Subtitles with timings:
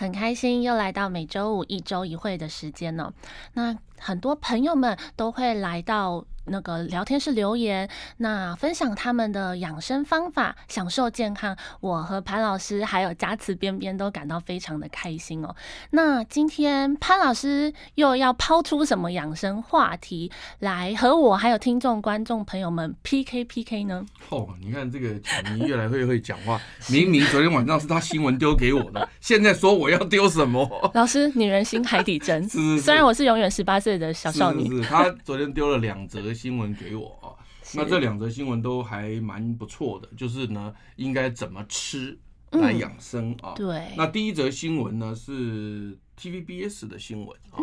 [0.00, 3.12] 很开心又来到每周五一周一会的时间呢。
[3.52, 6.24] 那很多朋友们都会来到。
[6.46, 11.56] 那个聊天室留言，那分享他们的养生方法，享受健康。
[11.80, 15.54] 我和潘老师还有加慈边边都感到非常的开心哦。
[15.90, 24.04] 那今天潘老师又要抛出什么养生话题来和我还有听众观众朋友们 PK PK 呢？
[24.30, 30.90] 哦，你看这个巧妮越来越会讲话，明明昨天晚上是他新闻丢给我的，现在说我要丢什么？
[30.94, 32.42] 老师，女人心海底针。
[32.48, 36.29] 是，是，是，虽然我是永远十八岁的小少女，是，是，是他昨天丢了两则。
[36.34, 37.34] 新闻给我啊，
[37.74, 42.18] 那这两则新闻都还蛮不错的，就是呢，应该怎么吃
[42.50, 43.54] 来养生啊？
[43.54, 43.92] 对。
[43.96, 47.58] 那第一则新闻呢是 TVBS 的新闻啊，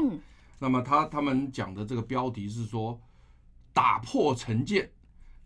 [0.59, 3.00] 那么他他们讲的这个标题是说，
[3.74, 4.90] 打破成见，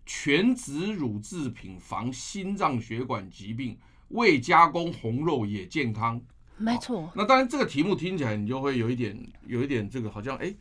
[0.05, 3.77] 全植乳制品防心脏血管疾病，
[4.09, 6.21] 未加工红肉也健康。
[6.57, 7.11] 没错。
[7.15, 10.53] 那当然这个题目听起来你就会有一点有一点这个好像哎。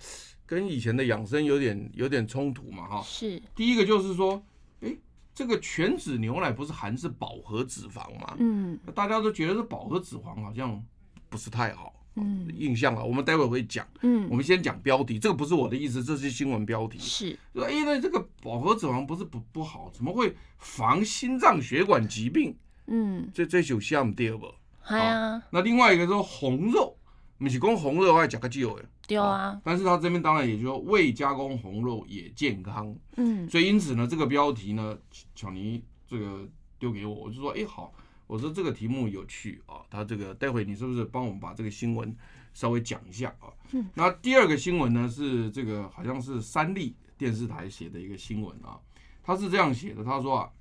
[0.50, 3.00] 跟以前的养生有点有点冲突嘛，哈。
[3.04, 3.40] 是。
[3.54, 4.42] 第一个就是说，
[4.80, 4.92] 哎，
[5.32, 8.34] 这个全脂牛奶不是含是饱和脂肪嘛？
[8.40, 8.76] 嗯。
[8.92, 10.84] 大家都觉得是饱和脂肪好像
[11.28, 13.04] 不是太好，嗯，印象啊。
[13.04, 16.98] 我们待会会讲，嗯，我们先讲标题，这个不是我的意思，这是新闻标题。
[16.98, 17.38] 是。
[17.54, 22.56] 说，因为这个饱和脂肪不是不不好，怎么会防心脏血管疾病？
[22.88, 23.30] 嗯。
[23.32, 24.52] 这这就像第二个。
[24.88, 25.40] 系啊。
[25.50, 26.96] 那另外一个说红肉，
[27.40, 28.84] 不是讲红肉的话讲个旧的。
[29.08, 29.60] 丢啊！
[29.64, 34.96] 但是他这边当然也就说未加工红肉也健康，嗯，所以因此呢，这个标题呢，
[35.34, 37.92] 巧妮这个丢给我，我就说，哎，好，
[38.28, 42.16] 我说这个题目有趣啊，他这个待会你是不是帮我们把这个新闻
[42.54, 43.50] 稍微讲一下啊？
[43.72, 48.78] 嗯，那第二个新闻呢是这个好像是三立电视台写的一个新闻啊，
[49.24, 50.52] 他是这样写的，他说啊，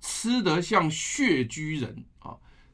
[0.00, 2.15] 吃得像穴居人啊。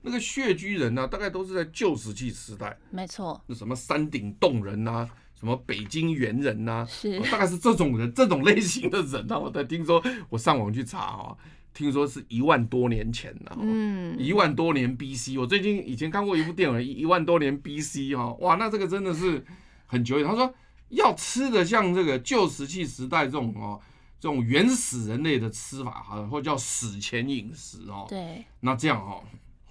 [0.03, 3.41] 那个穴居人呢、啊，大概都是在旧石器时代，没错。
[3.47, 9.39] 那什么山顶洞人呐、啊，什么北京猿人呐、啊，是，大概是这种人，这种类型的人啊。
[9.39, 11.37] 我在听说，我上网去查啊，
[11.73, 15.39] 听说是一万多年前呢、啊，嗯，一万多年 BC。
[15.41, 19.45] 我最近以前看过一部电影，一一万多年 BC 哈，哇，那这个真的是
[19.87, 20.27] 很久远。
[20.27, 20.53] 他说
[20.89, 23.81] 要吃的像这个旧石器时代这种哦，
[24.19, 29.23] 这种原始人类的吃法哈，或叫史前饮食哦，对，那这样哈。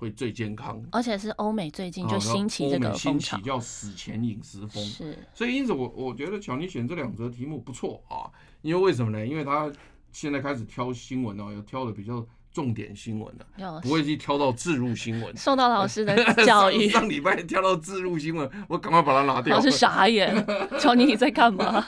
[0.02, 4.84] 会最健康，而且是欧美最近就兴起这个风潮，叫死前饮食风。
[4.84, 8.26] 是，所以因此我我觉得巧妮选这两则题目不错啊，
[8.64, 9.24] 因为为什么呢？
[9.24, 9.72] 因为他
[10.12, 15.38] 现在开始挑新闻哦，有挑的比较重点新闻了，不会去挑到置入新闻。
[15.38, 19.56] 受到老师的 教育， 上礼拜挑到置入新闻，我赶快把它拿掉。
[19.56, 20.34] 老师傻眼，
[20.82, 21.88] 巧妮你在干嘛？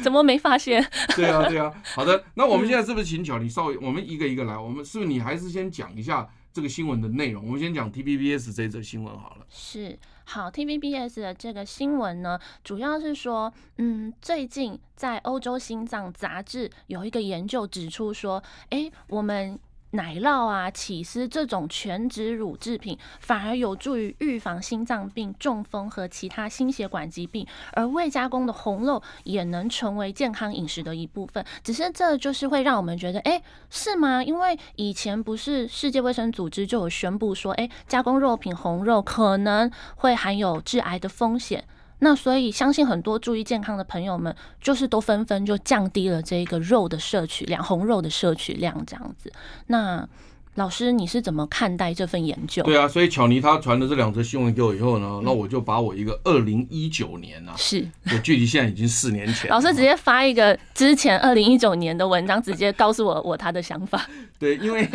[0.00, 0.80] 怎么没发现？
[1.16, 6.28] 对啊对啊，好的，那我们现在是不是请巧妮稍微，我们一个一个来，我们是不是你还是先讲一下？
[6.52, 9.46] 这个新闻的内容，我们先讲 TVBS 这则新闻好了。
[9.48, 19.58] 是，好，TVBS 的这个新闻呢，主要是说，嗯，最近在欧洲心脏杂志有一个研究指出说，哎，我们。
[19.92, 31.44] 奶酪啊、起司这种全脂乳制品，反而有助于预防心脏病、中风和其他心血管疾病，而未加工的红肉也能成为健康饮食的一部分。
[31.64, 34.22] 只是这就是会让我们觉得，哎，是吗？
[34.22, 41.64] 因为以前不是世界卫生组织就有宣布说，哎，加工肉品红肉可能会含有致癌的风险。
[42.00, 49.32] 那所以，相信很多注意健康的朋友们，就是都纷纷就降低了这个肉的摄取量，红肉的摄取量这样子。
[49.66, 50.08] 那
[50.54, 52.62] 老师，你是怎么看待这份研究？
[52.62, 64.08] 对啊，所以巧妮他传了这两则新闻给我以后呢，嗯、那我就把我一个二零一九年啊，是，我距离现在已经四年前，老师直接发一个之前二零一九年的文章，直接告诉我我他的想法。
[64.38, 64.88] 对，因为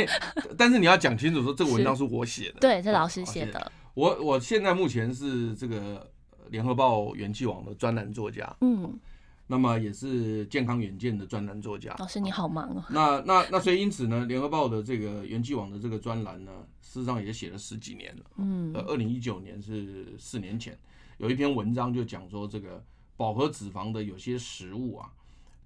[0.58, 3.72] 但是你要讲清楚说这个文章是我写的，对，这老师写的。
[3.94, 6.10] 我我现在目前是这个。
[6.54, 9.00] 联合报元气网的专栏作家，嗯，
[9.48, 11.96] 那么也是健康远见的专栏作家。
[11.98, 12.84] 老师你好忙哦。
[12.92, 18.24] 那那那所以因此呢，联合报的这个元气网的这个专栏呢，事实上也写了十几年了。
[18.38, 20.78] 嗯，呃，二零一九年是四年前，
[21.18, 22.86] 有一篇文章就讲说，这个
[23.18, 25.12] 饱和脂肪的有些食物啊，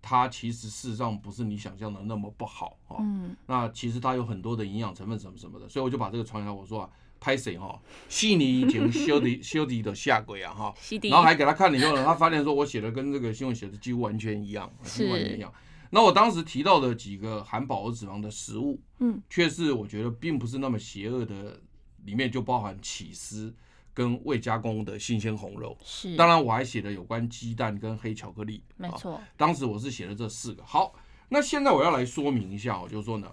[0.01, 2.95] 它其实事实上不是你想象的那么不好啊。
[3.01, 6.89] 嗯，那其实它有很多的营养成分什么什么的，所以我就把这个传下来，我说啊。
[7.19, 7.79] 拍谁哈？
[8.09, 10.73] 四年以前修迪修迪的 下轨啊哈，
[11.03, 15.53] 然后还给他看了以后呢，他发现说我写的跟这个新闻写的几乎完全一样，几乎完全一样。
[15.89, 21.59] 那我当时提到的几个含饱和脂肪的食物，嗯，却是我觉得并不是那么邪恶的，
[22.03, 23.55] 里面就包含起司
[23.93, 25.77] 跟未加工的新鲜红肉。
[25.83, 28.61] 是，当然我还写了有关鸡蛋跟黑巧克力。
[28.75, 30.61] 没错，当时我是写了这四个。
[30.65, 30.93] 好，
[31.29, 33.31] 那现在我要来说明一下，就是说呢，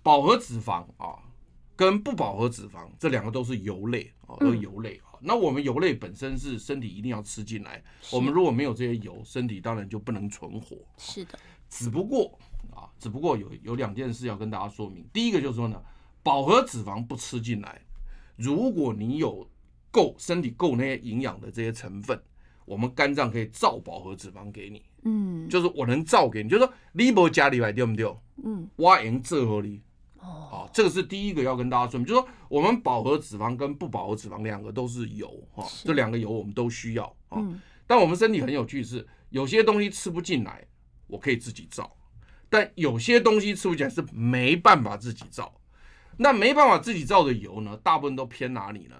[0.00, 1.18] 饱和脂肪啊
[1.80, 5.16] 跟不饱和脂肪这两个都是油类啊，都是油类啊。
[5.18, 7.82] 那我们油类本身是身体一定要吃进来，
[8.12, 10.76] 我们如果没有这些油，身体当然就不能存活。
[10.98, 11.38] 是的。
[11.70, 12.38] 只不过
[12.76, 15.02] 啊，只不过有有两件事要跟大家说明。
[15.10, 15.80] 第一个就是说呢，
[16.22, 17.80] 饱和脂肪不吃进来，
[18.36, 19.48] 如果你有
[19.90, 22.20] 够身体够那些营养的这些成分，
[22.66, 24.82] 我们肝脏可以造饱和脂肪给你。
[25.04, 28.14] 嗯，就是我能造给你，就是说你不加里来对不对？
[28.44, 29.80] 嗯，我能做给你。
[30.20, 37.42] 哦，这个是第一个要跟大家说明，就是说我们饱和脂肪跟不饱和脂肪两个都是油哈，这两个油我们都需要啊。
[37.86, 40.66] 但我们身体很有趣是，有些东西吃不进来。
[41.12, 41.92] 我可以自己造，
[42.48, 45.52] 但有些东西吃不起来是没办法自己造。
[46.16, 48.94] 那没办法自己造的油呢，大部分都偏哪里呢？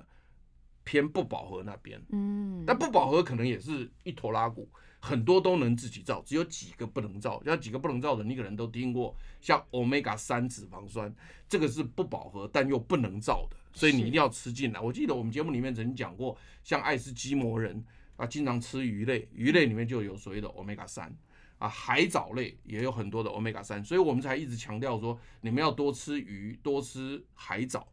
[0.82, 2.02] 偏不饱和那边。
[2.10, 4.68] 嗯，但不饱和可能也是一坨拉骨，
[5.00, 7.42] 很多都能自己造，只有几个不能造。
[7.44, 11.12] 像几个不能造的，你可能都听过，像 Omega 三脂肪酸，
[11.48, 14.80] 这个是不饱和但又不能造的，所以你一定要吃进来。
[14.80, 17.84] 我记得我们节目里面曾经讲过，像爱斯基摩人
[18.16, 21.12] 啊，经常吃鱼类，鱼类里面就有所谓的 Omega 三。
[21.58, 27.86] 啊，海藻类也有很多的 Omega 三，所以我们才一直强调说，你们要多吃鱼，多吃海藻，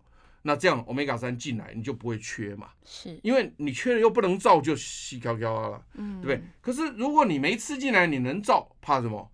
[0.48, 2.70] 那这样 Omega 三进来你就不会缺嘛。
[2.86, 6.48] 是，因为你缺了又不能造，就细飘飘了，嗯，对不对？
[6.62, 9.30] 可是如果你没吃进来，你能造，怕什么？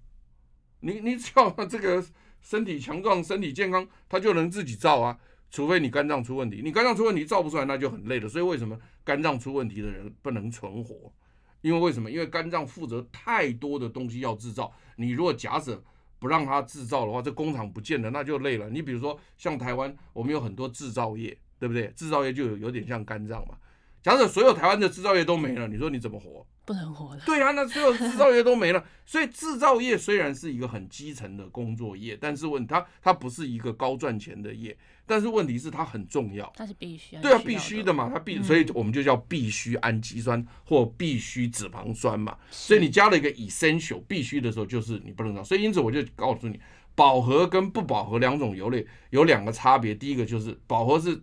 [0.79, 2.03] 你你只要 这个
[2.41, 5.17] 身体强壮、身体健康，它就能自己造啊。
[5.51, 8.27] 除非你肝脏出问题，你肝脏出问题造不出来，那就很累了。
[8.27, 11.13] 所以为什么肝脏出问题的人不能存活？
[11.61, 12.09] 因为为什么？
[12.09, 15.81] 因为肝脏负责太多的东西要制造，你如果假设
[16.23, 18.69] 不让它制造的话，这工厂不见了，那就累了。
[18.69, 21.87] 你比如说像台湾，我们有很多制造业，对不对？
[21.97, 23.57] 制造业就有有点像肝脏嘛。
[24.01, 26.47] 假设所有台湾的制造业都没了，你说你怎么活？
[26.65, 27.21] 不能活了。
[27.25, 34.77] 对啊，那所有制造业都没了，所以制造业虽然是一个很基层的工作业，但是问它它不是一个高赚钱的业。
[35.05, 42.37] 但是问题是它很重要，它是必须，对啊，必须的嘛，它必，所以我们就叫必须氨基酸或必须脂肪酸嘛。
[42.49, 45.43] 所以你加了一个 essential 必须的时候，就是你不能少。
[45.43, 46.57] 所以因此我就告诉你，
[46.95, 49.93] 饱和跟不饱和两种油类有两个差别。
[49.93, 51.21] 第一个就是饱和是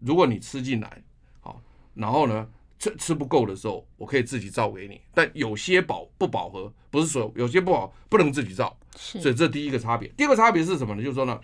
[0.00, 1.00] 如果你吃进来，
[1.38, 1.62] 好，
[1.94, 2.48] 然后呢
[2.90, 5.00] 吃吃不够的时候，我可以自己造给你。
[5.14, 10.08] 但有些饱不饱和不是所有，有些不好不能自己造，所以这第一个差别。
[10.16, 11.02] 第二个差别是什么呢？
[11.02, 11.40] 就是说呢。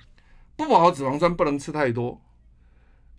[0.54, 2.20] 不饱和脂肪酸不能吃太多，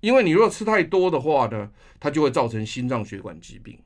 [0.01, 3.77] 因为你如果吃太多的话呢，它就会造成心脏血管疾病。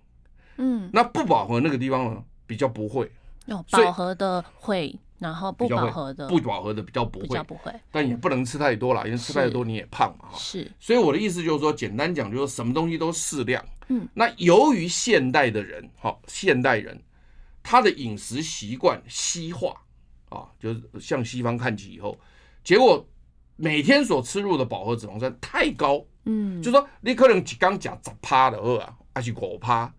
[0.57, 3.09] 嗯，那不饱和那个地方呢，比较不会。
[3.45, 7.73] 有饱和的会，然后不饱和的不饱和的比较不会，比较不会。
[7.91, 10.29] 但也不能吃太多啦，因为吃太多你也胖嘛。
[10.35, 10.71] 是。
[10.79, 13.63] 所以我的意思就是说，简单讲就是什么东西都适量。
[13.87, 14.07] 嗯。
[14.13, 17.01] 那由于现代的人，哈，现代人
[17.61, 19.73] 他的饮食习惯西化
[20.29, 22.17] 啊，就是向西方看齐以后，
[22.63, 23.05] 结果。
[23.59, 29.92] 每天所吃入的饱和脂肪酸太高，嗯，就说你可能刚讲十趴的饿啊，还是五趴，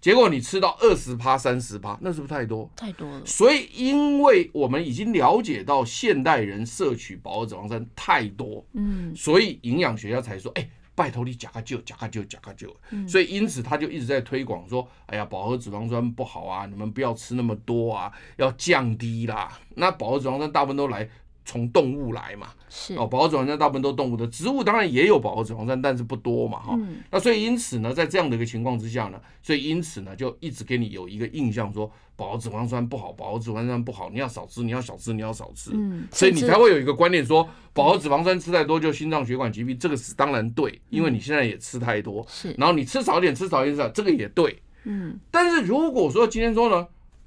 [0.00, 2.70] 结果你吃到二十趴、三十趴，那是不是太多？
[2.76, 3.22] 太多了。
[3.26, 12.74] 所以，因为我们已经了解到现代人摄取饱和脂肪酸太多，嗯，所以营养学家才说，哎、欸，拜托你加个就加个就加个就。
[13.08, 19.58] 所以，因此他就一直在推广说，哎呀，饱和脂肪酸不好啊，你们不要吃那么多啊，要降低啦。
[19.74, 21.08] 那饱和脂肪酸大部分都来。
[21.48, 26.98] 从动物来嘛，是哦，饱和脂肪酸大部分都动物的，植物当然也有饱和脂肪酸，但是不多嘛，哈、嗯。
[27.10, 35.70] 那所以因此呢，在这样的一个情况之下呢，所以因此呢，就一直给你有一个印象说饱和脂肪酸不好，饱和脂肪酸不好，你要少吃，你要少吃，你要少吃。
[35.72, 42.54] 嗯，所以你才会有一个观念说饱和脂肪酸吃太多就心脏血管疾病，这个是当然对，因为你现在也吃太多，是。
[42.58, 45.18] 然后你吃少一点，吃少一点，这个也对，嗯。
[45.30, 46.86] 但是如果说今天说呢，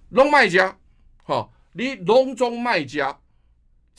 [0.10, 0.78] 龙卖家，
[1.24, 3.18] 哈，你拢中卖家。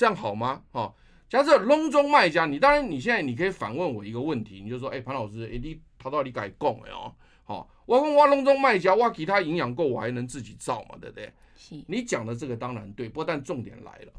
[0.03, 0.61] 这样好吗？
[0.73, 0.93] 哦，
[1.29, 7.15] 假设笼中卖家，你当然你现在你可以反问我一个问题，你就说，哎，潘老师，哎，你他到底该供的哦？
[7.45, 10.97] 好，我问我笼中卖家，我其他营养够，我还能自己造嘛？
[11.01, 11.33] 对不对？
[11.57, 11.81] 是。
[11.87, 14.13] 你讲的这个当然对，不过但重点来了，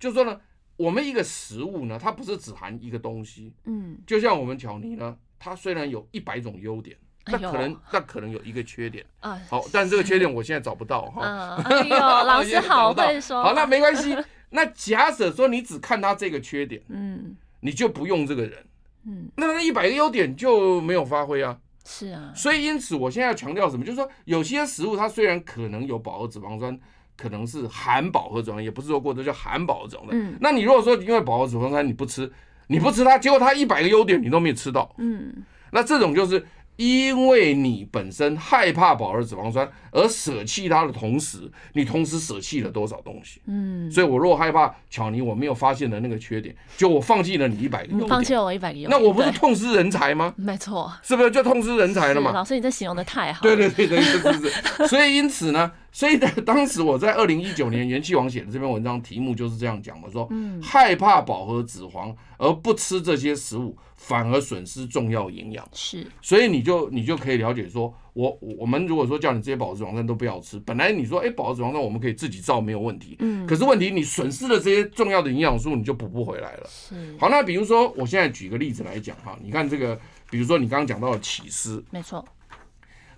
[0.00, 0.40] 就是说呢，
[0.76, 6.96] 我们一个食物呢，它不是只含一个东西，嗯，就像我们巧尼呢，它虽然有一百种优点。
[7.26, 9.40] 那可能，那可能有一个缺点啊。
[9.48, 11.56] 好，但这个缺点我现在找不到哈。
[11.64, 13.40] 哎呦，老师 好会说。
[13.40, 14.16] 好，那没关系。
[14.50, 18.66] 那假设说你只看他这个缺点，嗯，你就不用这个人，
[19.06, 21.58] 嗯，那那一百个优点就没有发挥啊。
[21.84, 26.78] 是啊，所以因此我现在要强调什么，就是说有些食物它虽然可能有饱和脂肪酸，
[27.16, 30.08] 可能是含饱和脂肪，也不是说过多叫含饱和脂肪酸。
[30.10, 32.30] 嗯，那你如果说因为饱和脂肪酸你不吃，
[32.66, 36.44] 你不吃它，结果它一百个优点你都没有吃到，嗯，那这种就是。
[36.80, 41.38] 因为你本身害怕饱和脂肪酸而舍弃它的同时，
[41.74, 43.42] 你同时舍弃了多少东西？
[43.44, 50.32] 嗯，所以我如果害怕巧尼我没有发现的那个缺点，就我放弃了你一百个优点，你放弃了我一百个优点，那我不是痛失人才吗？
[50.38, 52.32] 没错，是不是就痛失人才了嘛？
[52.32, 53.42] 老师，你这形容的太好。
[53.42, 54.86] 对对对对，是是是。
[54.88, 63.76] 所以因此呢，所以当时我在二零一九年元气王写的这篇文章题目就是这样讲的，说，嗯，害怕饱和脂肪而不吃这些食物。
[64.00, 76.66] 反而损失重要营养，是，所以你就你就可以了解说，我我们如果说叫你这些饱和脂肪酸都不要吃，本来你说哎，饱和脂肪酸我们可以自己造没有问题，嗯，可是问题你损失了这些重要的营养素，你就补不回来了。
[76.66, 79.94] 是，好，那比如说我现在举个例子来讲哈，你看这个，
[80.30, 82.24] 比如说你刚刚讲到的起司，没错，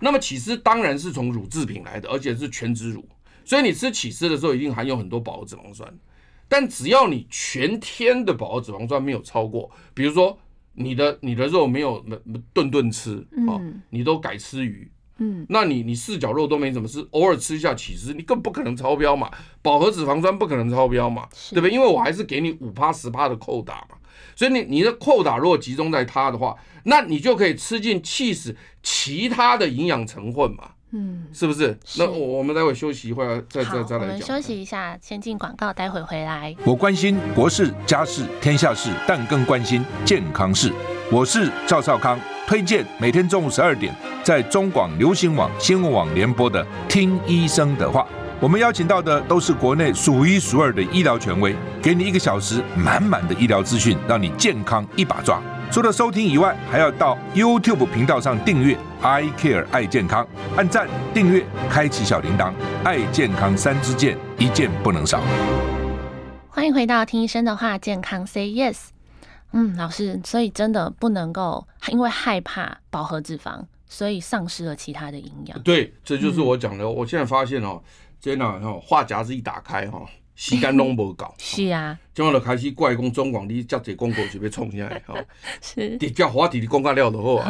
[0.01, 3.07] 那么起司当然是从乳制品来的，而且是全脂乳，
[3.45, 5.91] 所以你吃起司的时候一定含有很多饱和脂肪酸，
[6.49, 10.37] 但只要你全天的饱和脂肪酸没有超过，比如说。
[10.75, 12.03] 你的你的肉没有
[12.53, 19.29] 顿顿吃啊，你都改吃鱼，嗯，那你你四角肉都没怎么吃，偶尔吃一下起司，你更不可能超标嘛，
[19.61, 21.71] 饱和脂肪酸不可能超标嘛，对不对？
[21.71, 23.97] 因为我还是给你五趴十趴的扣打嘛，
[24.35, 30.71] 所以你你的扣打如果集中在它的话，那你就可以吃进起司其他的营养成分嘛。
[30.93, 31.75] 嗯，是不是？
[31.97, 33.99] 那我我们待会休息一会儿，再再再来讲。
[33.99, 36.55] 我们休息一下，先进广告，待会回来。
[36.63, 40.71] 我关心国事、家事、天下事，但更关心健康事。
[41.11, 48.01] 我是赵少康，推荐每天中午十二点在中广流行网、新闻网联播的《听医生的话》。
[48.39, 55.41] 我们邀请到的都是国内数一数二的医疗权威，给你一个小时满满的医疗资讯，让你健康一把抓。
[55.73, 62.53] 除了收听以外，还要到 YouTube 频道上订阅 I Care 爱健康，按赞、订阅、开启小铃铛，
[62.83, 65.19] 爱健康三支箭，一件不能少。
[66.47, 68.89] 欢迎回到听医生的话，健康 Say Yes。
[69.51, 75.59] 嗯，老师，所以真的不能够因为害怕饱和脂肪，所以丧失了其他的营养。
[75.63, 76.83] 对，这就是我讲的。
[76.83, 77.81] 嗯、我现在发现哦，
[78.21, 80.05] 真的哦，话匣子一打开哈。
[80.35, 85.15] 时间拢无够， 是啊，就我就开始怪讲中广，你遮济广告就要冲下来哈。
[85.61, 87.49] 是，你叫话题你公告料就好啊。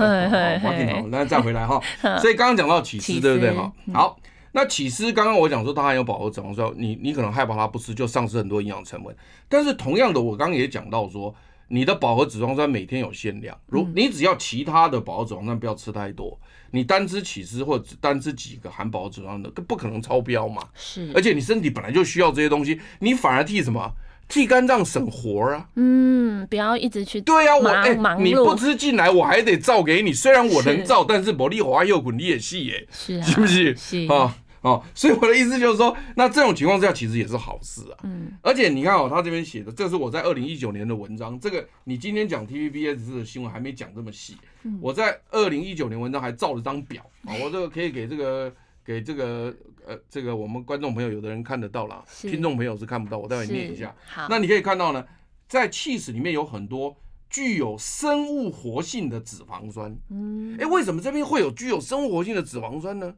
[0.59, 1.81] 好，那再回来哈。
[2.19, 3.71] 所以刚刚讲到起司，对不对哈？
[3.93, 4.19] 好，
[4.51, 9.15] 那起司刚刚我讲说它含有饱和脂肪酸，你你可能害怕它不吃就丧失很多营养成分。
[9.47, 11.33] 但是同样的，我刚刚也讲到说，
[11.67, 16.39] 你的饱和脂肪酸每天有限量，如你只要其他的饱和脂肪酸不要吃太多。
[16.71, 20.63] 你单吃起司或者单吃几个含饱和脂肪的，不可能超标嘛。
[20.73, 23.93] 是，而且你身体本来就需要这些东西，你反而替什么？
[24.27, 25.67] 替肝脏省活啊。
[25.75, 27.21] 嗯，不要一直去。
[27.21, 30.11] 对啊，我哎，你不吃进来，我还得造给你。
[30.11, 33.75] 虽然我能造，但是茉莉花又滚，你也细耶，是是不是？
[33.75, 34.35] 是啊。
[34.63, 37.99] 哦，所以我的意思就是说，那这种情况之下其实也是好事啊。
[38.03, 41.37] 嗯，而且你看哦，他这边写的，这是我在二零一九年的文章。
[41.37, 44.37] 这个你今天讲 TVBS 的新闻还没讲这么细。
[44.63, 48.53] 嗯，我在二零一九年文章还照了张表啊， 我这个可以给这个
[48.85, 49.53] 给这个
[49.85, 53.93] 呃这个我们观众朋友有的人看得到啦，听众朋友是看不到，我待会念一下。
[54.07, 55.05] 好，那你可以看到呢，
[55.49, 56.95] 在起司里面有很多
[57.29, 59.93] 具有生物活性的脂肪酸。
[60.09, 63.13] 嗯，哎，为什么这边会有具有生物活性的脂肪酸呢？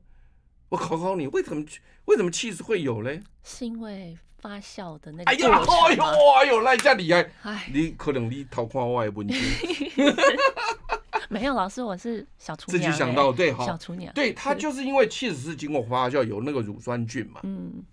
[0.69, 1.63] 我考考你，为什么
[2.05, 3.22] 为什么气势会有嘞？
[3.43, 5.25] 是因为发酵的那个。
[5.25, 6.03] 哎呀，哎呦，
[6.34, 7.31] 哎呦，那下厉害！
[7.43, 9.38] 哎，你可能你偷看我的文章。
[11.29, 12.79] 没有，老师，我是小厨娘。
[12.79, 14.13] 自己想到对，哈，小厨娘。
[14.13, 17.41] 对，它就是因为气势是经过发酵，有那个乳酸菌嘛。
[17.43, 17.84] 嗯。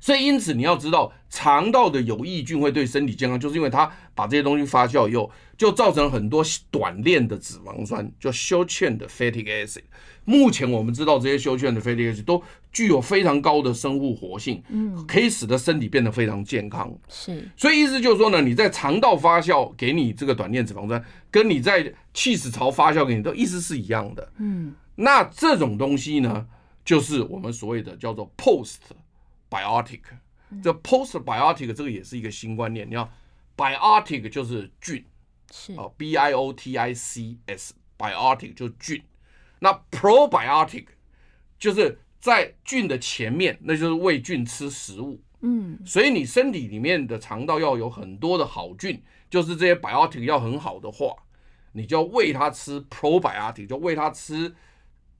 [0.00, 9.82] 所以因此你要知道，肠道的有益菌会对身体健康，就是因为它把这些东西发酵以后，就造成很多短链的脂肪酸，叫 short chain 的 fatty acid。
[10.24, 12.42] 目前我们知道这些 short chain 的 fatty acid 都
[12.72, 16.90] 具有非常高的生物活性，嗯，可以使得身体变得非常健康。
[17.08, 24.32] 是，所以意思就是说呢，你在肠道发酵给你这个短链脂肪酸，跟你在气死槽发酵给你，的意思是一样的。
[24.38, 26.46] 嗯，那这种东西呢，
[26.84, 28.76] 就是我们所谓的叫做 post。
[29.50, 30.02] biotic，
[30.62, 32.88] 这 postbiotic 这个也是一个新观念。
[32.88, 33.10] 你要
[33.56, 35.04] biotic 就是菌，
[35.50, 39.02] 是啊，b i o t i c s，biotic 就是菌。
[39.58, 40.86] 那 probiotic
[41.58, 45.20] 就是在菌的前面，那就是喂菌吃食物。
[45.42, 51.14] 嗯，所以你身体里面的肠道要有很多的好菌，就是这些 biotic 要很好的话，
[51.72, 54.54] 你就要喂它吃 probiotic，就喂它吃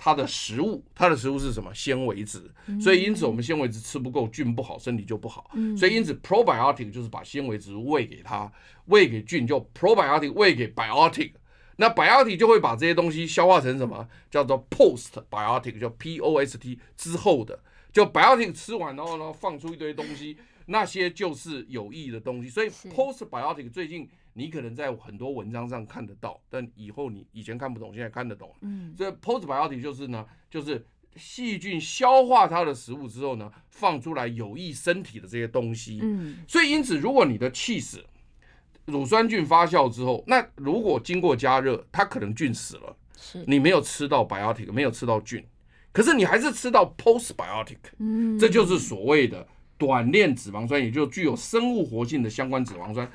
[0.03, 1.71] 它的食物， 它的食物是什么？
[1.75, 2.43] 纤维质。
[2.81, 5.51] 所以因此我们纤维质吃不够，菌不好，身体就不好。
[5.77, 8.51] 所以因此 probiotic 就是把纤维质喂给它，
[8.87, 11.33] 喂给菌，就 probiotic 喂给 biotic。
[11.77, 14.09] 那 biotic 就会把这些东西消化成什么？
[14.31, 17.59] 叫做 postbiotic，叫 P O S T 之后的，
[17.93, 22.49] 就 biotic 吃完然后呢放出一堆东西，那些就是有益的东西。
[22.49, 28.55] 所以 postbiotic 最近你可能在很多文章上看得到，但以后你以前看不懂，现在看得懂。
[28.63, 30.85] 嗯，这 postbiotic 就是呢，就是
[31.17, 35.99] 细菌消化它的食物之后呢，放出来有益身体的这些东西。
[36.03, 38.01] 嗯，所以因此如果你的 cheese
[38.87, 45.45] 乳酸菌发酵之后，那如果经过加热，它可能菌死了，是你没有吃到 biotic，没有吃到菌，
[45.93, 49.47] 可是你还是吃到 postbiotic，嗯，这就是所谓的
[49.79, 53.09] 短链脂肪酸，也就具有生物活性的相关脂肪酸，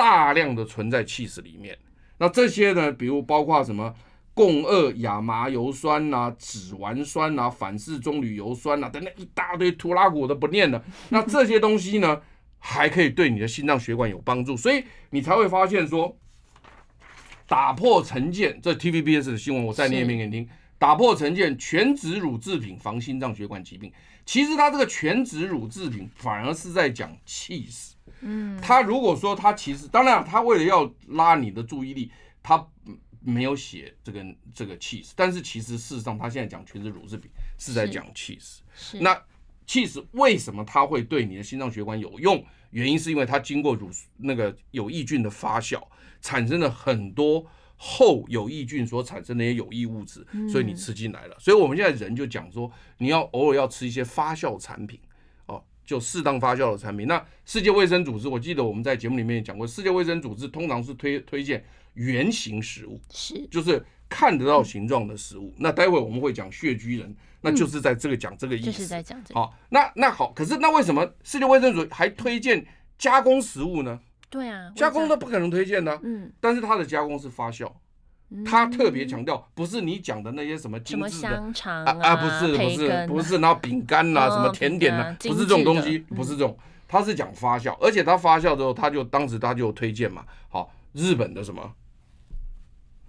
[0.00, 1.76] 大量的存在气室里面。
[2.16, 3.94] 那这些呢，比如包括什么
[4.32, 10.82] 共二亚麻油酸啊、脂烷酸啊、反式棕榈油酸啊等等一大堆图拉古我都不念了。
[11.10, 12.22] 那这些东西呢？
[12.62, 16.14] 还可以对你的心脏血管有帮助，所以你才会发现说，
[17.46, 18.60] 打破成见。
[18.62, 20.46] 这 TVBS 的新闻，我再念一遍给你听。
[20.76, 23.90] 打破成见，全脂乳制品防心脏血管疾病。
[24.26, 27.92] 其实它这个全脂乳制品反而是在讲 cheese。
[28.20, 32.10] 嗯，他如果说他其实，当然他为了要拉你的注意力，
[32.42, 32.66] 他
[33.22, 34.24] 没有写这个
[34.54, 38.58] 这个 cheese，但是其实事实上他现在讲全是乳制品是在讲 cheese。
[39.00, 39.14] 那
[39.66, 42.44] cheese 为什么它会对你的心脏血管有用？
[42.70, 45.82] 原因是因为它经过乳那个有益菌的发酵，
[46.20, 47.44] 产生了很多
[47.76, 51.36] 后有益菌所产生的一些有益物质，所以你吃进来了。
[51.38, 55.09] 所以我们现在人就讲说，你要偶尔要吃一些发酵产品哦，
[55.90, 57.08] 就适当发酵的产品。
[57.08, 65.52] 那世界卫生组织，我记得我们在节目里面也讲过，世界卫生组织通常是推推荐圆形食物，是就是看得到形状的食物。
[65.58, 67.12] 那待会我们会讲穴居人。
[67.40, 69.40] 那就是在这个讲这个意思，就是在讲这个。
[69.40, 72.64] 好，那那好，可是那为什么世界卫生组织还推荐
[72.96, 73.98] 加工食物呢？
[74.28, 75.98] 对啊，加工的不可能推荐的。
[76.04, 77.68] 嗯，但是它的加工是发酵，
[78.46, 91.72] 它特别强调不是你讲的那些什么精致的香肠啊啊，不是不是不是，然后饼干呐，什么甜点啊，不是这种东西，不是这种，他是讲发酵，而且他发酵之后，他就当时他就推荐嘛，好，日本的什么？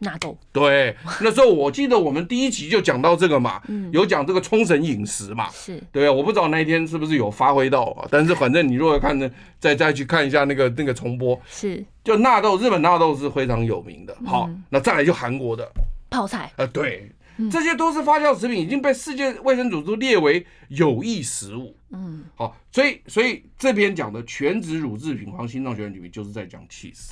[0.01, 0.37] 纳豆。
[0.51, 5.81] 对，那时候我记得我们第一集就讲到这个嘛，嗯、有讲这个冲绳饮食嘛，是。
[5.91, 11.83] 对啊，我不知道那一天是不是有发挥到啊，但是反正你如果看呢，再再去看一下那个那个重播，是。
[12.03, 14.17] 就纳豆，日本纳豆是非常有名的。
[14.25, 15.71] 好，嗯、那再来就韩国的。
[16.09, 21.73] 泡菜，呃，对，嗯、这些都是发酵食品，已经被世界卫生组织列为有益食物。
[21.91, 27.11] 嗯，好，所以所以这边讲的全脂乳制品防心脏血管疾病就是在讲 cheese。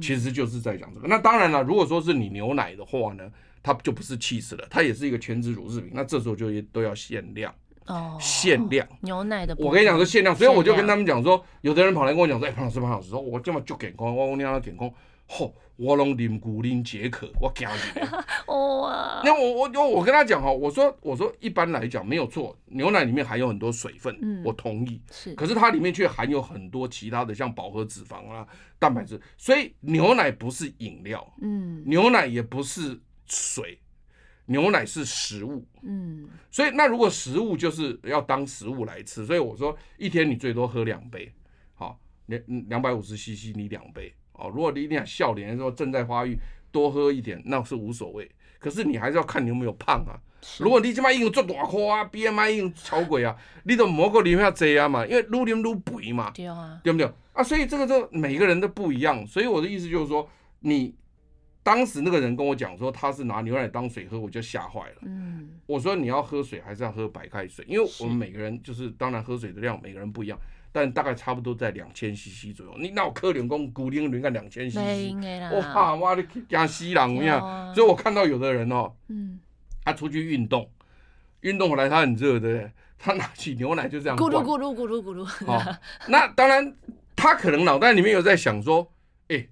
[0.00, 1.08] 其实就是在讲这个。
[1.08, 3.30] 那当然了，如果说是你牛奶的话呢，
[3.62, 5.90] 它就不是气死了，它也是一个全脂乳制品。
[5.92, 7.54] 那这时候就都要限量
[7.86, 9.54] 哦，限量牛奶的。
[9.58, 14.90] 我跟你讲说限量，所以我就跟他们讲说，有的人跑来跟我讲说，哎，潘老师，潘老师，说我这么就给空，我我你要健康，
[15.32, 18.00] 吼，我拢啉古灵解渴，我惊你。
[18.50, 19.22] 哇！
[19.24, 28.44] 那我我我我跟他讲哈，我说我说一般来讲没有错，牛奶里面含有很多水分，嗯，我同意是，可是它里面却含有很多其他的像饱和脂肪啊。
[28.80, 33.78] 蛋白质，所以牛奶不是饮料，嗯，牛奶也不是水，
[34.46, 41.30] 牛奶是食物，嗯，所以那如果食物就是要当食物来吃，所以我说一天你最多喝两杯，
[41.74, 46.38] 好，两两百五十 CC 你两杯，哦，如果你你想笑脸说正在发育，
[46.72, 50.18] 多喝一点那是无所谓，可是你还是要看你有没有胖啊，
[50.58, 57.10] 如果你这么硬做大块啊，BMI 硬超过啊，你都莫个啉遐济啊嘛，因为愈啉愈肥嘛，对啊，对不对？
[57.32, 60.28] 啊，所以这个就每个人都不一样，所以我的意思就是说，
[60.60, 60.94] 你
[61.62, 64.96] 当时那个人跟我讲说他是拿牛奶当水喝，我就吓坏了。
[65.02, 67.64] 嗯，我说你要喝水还是要喝白开水？
[67.68, 70.38] 因为我们每个人就是当然喝水的量每个人不一样，
[70.72, 72.74] 但大概差不多在两千 CC 左右。
[72.78, 75.14] 你那我可能讲古龄人看两千 CC，
[75.52, 77.74] 我怕哇你惊死人一样。
[77.74, 79.38] 所以我看到有的人哦，嗯，
[79.84, 80.70] 他出去运动，
[81.40, 85.24] 运动回来他很热的，他拿起牛奶就这样咕噜咕噜咕噜咕噜。
[85.46, 85.60] 好，
[86.08, 86.76] 那当然。
[87.22, 88.90] 他可能脑袋里面有在想说，
[89.28, 89.50] 哎、欸，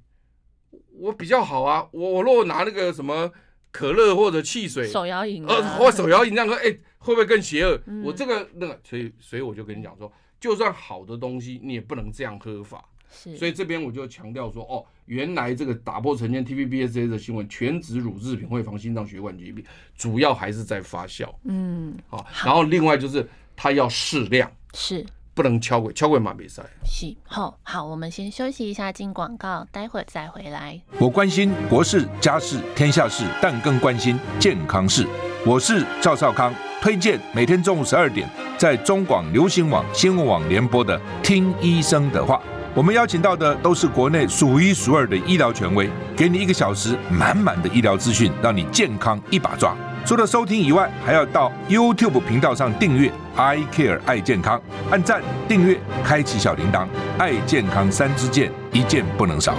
[0.95, 3.31] 我比较好啊，我我如果拿那个什么
[3.71, 7.79] 可乐或者汽水，手摇饮，呃，或手摇饮这样喝，哎、欸，会不会更邪恶？
[7.85, 12.85] 嗯、我这个那个，所以所以我就跟你讲说，就算好的东西，你也不能这样喝法。
[13.11, 19.65] 是，所以这边我就强调说，哦，原来这个打破成见 TVBSA 的新闻，全脂乳制品会防心脏血管疾病，
[19.97, 21.27] 主要还是在发酵。
[21.45, 24.53] 嗯，好，然后另外就是它要适量。
[24.75, 25.05] 是。
[25.39, 26.61] 不能敲鬼，敲鬼马比赛。
[26.85, 30.81] 是，好，好，我们先休息一下，进广告，待会再回来。
[30.99, 35.07] 我关心国事、家事、天下事，但更关心健康事。
[35.47, 42.35] 我是赵少康，推荐每天中午十二点在中广流行网新闻网联播的《听医生的话》。
[42.75, 49.77] 我们邀请到的都是国内数一数二的医疗权威，给你一个小时满满的医疗资讯，让你健康一把抓。
[50.09, 54.59] 除了收听以外，还要到 YouTube 频道上订阅 I Care 爱健康，
[54.91, 59.55] 按赞、订阅、开启小铃铛，爱健康三支箭，一件不能少。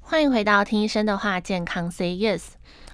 [0.00, 2.44] 欢迎回到听医生的话，健康 Say Yes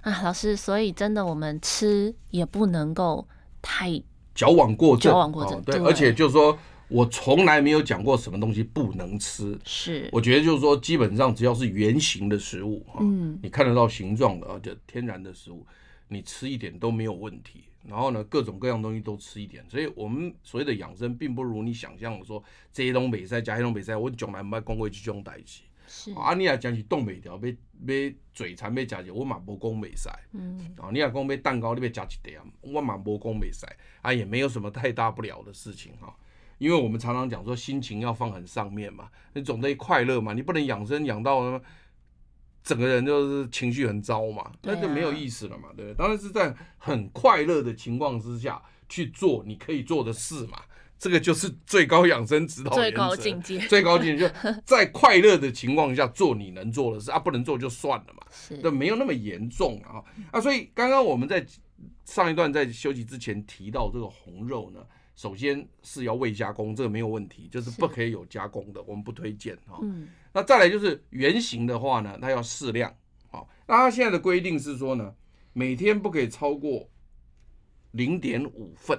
[0.01, 3.29] 啊，老师，所以真的我们吃也不能够
[3.63, 4.03] 太
[4.35, 15.65] 矫枉过正，矫枉过正，哦、对，对，而且就是说我从来没有讲过什么东西不能吃，是，我觉得就是说基本上只要是圆形的食物，嗯，你看得到形状的啊，就天然的食物。
[16.13, 22.43] 你吃一点都没有问题，然后呢，各种各样东西都吃一点，所以我们所谓的养生，并不如你想象的说
[22.73, 25.63] 这些东西塞加些东西塞，我从来没讲过这种代志。
[25.87, 30.11] 是啊，你也讲起冻未条，要要嘴馋要加些，我嘛无讲未塞。
[30.33, 33.69] 嗯，啊，你也讲要蛋糕，你要加一点，我嘛无讲未塞。
[34.03, 36.13] 啊，也没有什么太大不了的事情哈，
[36.59, 41.63] 因为我们常常讲说心情要放很上面嘛，你总得快乐嘛，你不能养生养到。
[42.63, 45.95] 整个人就是情绪很糟嘛，那就没有意思了嘛，对不对？
[45.95, 50.61] 当然是在很快乐的情况之下去做你可以做的事嘛，
[50.99, 58.23] 这个就是最高养生指导最高境界，最高境界就在快乐的情况下做你能做的事啊，不能做就算了嘛，
[58.63, 61.45] 那没有那么严重啊啊，所以刚刚我们在
[62.05, 64.81] 上一段在休息之前提到这个红肉呢，
[65.17, 69.79] 首先是要未加工，这个没有问题，就是不可以有加工的，我们不推荐哈。
[69.83, 70.09] 嗯。
[70.33, 72.95] 那再来就是圆形的话呢，它要适量，
[73.31, 75.15] 好，那它现在的规定是说呢，
[75.53, 76.89] 每天不可以超过
[77.93, 78.99] 零点五份，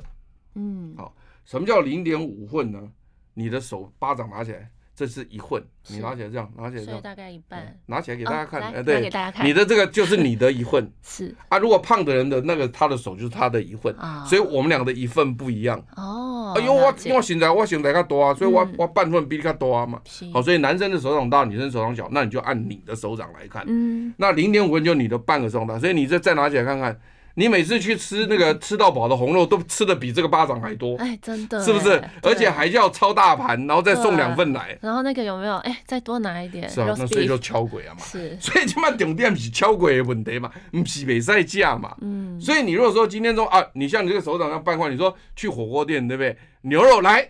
[0.55, 1.15] 嗯，好，
[1.45, 2.91] 什么叫零点五份呢？
[3.33, 4.71] 你的手巴掌拿起来。
[4.93, 13.95] 这是一份，你拿起来这样，拿起来这样，大概一半，拿起来给大家看，哎，对，给大家看，你的这个就是你的一份， 是啊，如果胖的人的那个他的手就是他的一份，
[14.27, 19.99] 所以我们两个的一份不一样，哦，因为我因为我现在我现在较多啊，所以我我半份比你较多啊嘛，
[20.33, 26.99] 好，所以男生的手掌大，女生手掌小，那你就按你的手掌来看，嗯，那零点五分就你的半个手掌大，所以你再再拿起来看看。
[27.35, 32.01] 你每次去吃那个吃到饱的红肉，都吃的比这个巴掌还多，哎，真的，是不是？
[32.21, 34.77] 而且还叫超大盘，然后再送两份来。
[34.81, 35.55] 然后那个有没有？
[35.57, 36.69] 哎，再多拿一点。
[36.69, 38.03] 是啊，那所以就敲鬼啊嘛。
[38.03, 38.37] 是。
[38.39, 41.95] 所以起码重点是敲鬼的问题嘛，不是没赛价嘛。
[42.01, 42.39] 嗯。
[42.39, 46.37] 所以你如果说今天说啊，你像你这个手掌要半块，你说去火锅店对不对？
[46.61, 47.29] 牛肉来。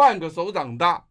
[0.00, 1.04] 半个手掌大，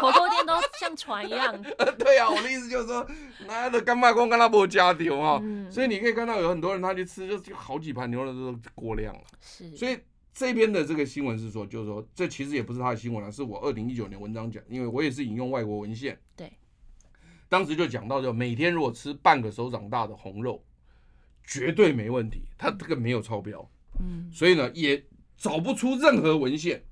[0.00, 1.60] 火锅店都像船一样。
[1.98, 3.04] 对啊，我的意思就是说，
[3.48, 9.22] 那的干妈公跟他不加掉哈，所以你可以看到有很多人他去吃，就就好几盘牛肉都过量了。
[9.40, 9.98] 是，所以
[10.32, 16.16] 这边的这个新闻是说，就是说，这其实也不是他的新闻啊，是我二零一九年文章讲，因为我也是引用外国文献。
[16.36, 16.52] 对，
[17.48, 20.62] 当时就讲到，就每天如果吃半个手掌大的红肉，
[21.44, 23.68] 绝对没问题，他这个没有超标。
[23.98, 25.04] 嗯，所以呢，也
[25.36, 26.84] 找不出任何文献。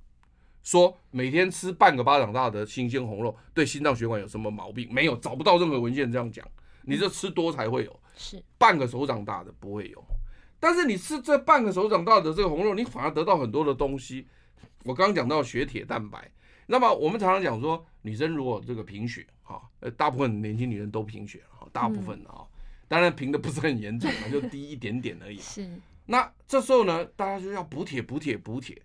[0.64, 4.92] 说每天吃半个巴掌大的新鲜红肉对心脏血管有什么毛病？
[4.92, 6.44] 没有，找不到任何文献这样讲。
[6.82, 10.04] 你这吃多才会有，是半个手掌大的不会有。
[10.58, 14.26] 但是你吃这半个手掌大的这个红肉，你反而得到很多的东西。
[14.84, 16.30] 我刚刚讲到血铁蛋白，
[16.66, 22.44] 那么我们常常讲说，女生如果这个贫血，哈，呃，大部分年轻女人都贫血，哈，大部分啊，
[22.88, 25.36] 当然贫的不是很严重啊，就低一点点而已。
[25.40, 25.68] 是。
[26.06, 28.80] 那这时候呢，大家就要补铁，补铁，补铁。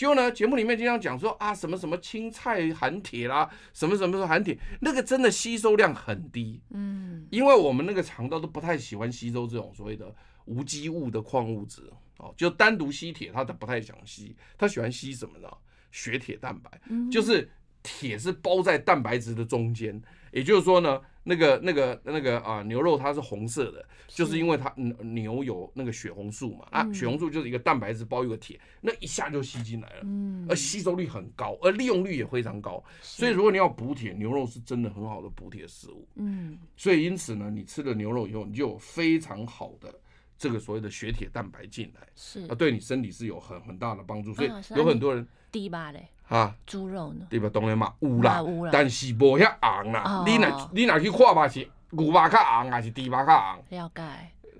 [0.00, 10.10] 就呢，节目里面经常讲说啊，什么什么青菜含铁啦，什么什么含铁，那个真的吸收量很低，嗯，因为我们那个肠道都不太喜欢吸收这种所谓的
[10.46, 11.82] 无机物的矿物质
[12.16, 15.48] 哦，就单独吸铁，它都不太想吸，它喜欢吸什么呢？
[15.92, 16.70] 血铁蛋白，
[17.10, 17.50] 就是
[17.82, 20.00] 铁是包在蛋白质的中间，
[20.32, 20.98] 也就是说呢。
[21.22, 39.94] 那个、那个、那个啊，牛肉它是红色的，就是因为它牛有那个血红素嘛，啊，血红素就是一个蛋白质包一个铁，那一下就吸进来了，嗯，而吸收率很高，而利用率也非常高，所以如果你要补铁，牛肉是真的很好的补铁食物，嗯，所以因此呢，你吃了牛肉以后，你就有非常好的
[40.38, 42.40] 这个所谓的血铁蛋白进来，是。
[42.46, 46.08] 啊，对你身体是有很很大的帮助，所以有很多人低吧嘞。
[46.28, 47.26] 啊，猪肉呢？
[47.28, 47.50] 猪肉？
[47.50, 48.40] 当然嘛，有啦，
[48.72, 50.22] 但是无遐红啦。
[50.24, 51.58] 你若你若去看嘛，是
[51.90, 53.64] 牛肉较红还是猪肉较红？
[53.70, 54.02] 了解。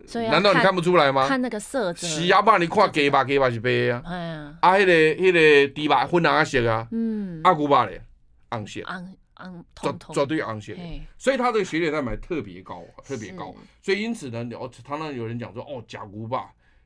[0.06, 1.28] 所以难道你看不出来吗？
[1.28, 2.04] 看那个色泽。
[2.08, 4.02] 是啊，不然你看鸡肉，鸡肉是白啊。
[4.04, 4.58] 哎呀。
[4.60, 6.88] 啊，迄个迄个猪肉粉红色啊。
[6.90, 7.40] 嗯。
[7.44, 8.02] 啊，牛肉咧，
[8.50, 8.80] 红色。
[8.84, 9.64] 红红。
[9.80, 10.74] 绝绝对红色。
[11.16, 13.54] 所以它的血铁蛋白特别高，特别高。
[13.80, 16.40] 所以因此呢，我常常有人讲说，哦，假牛肉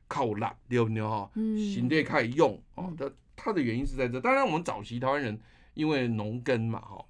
[0.07, 1.27] 靠辣，对不对哈？
[1.33, 1.57] 嗯。
[1.73, 3.11] 身体可以用哦的。
[3.35, 5.39] 它的原因是在这，当然我们早期台湾人
[5.73, 7.05] 因为农耕嘛，哈，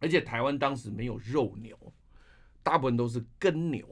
[0.00, 1.76] 而且台湾当时没有肉牛，
[2.62, 3.86] 大部分都是耕牛，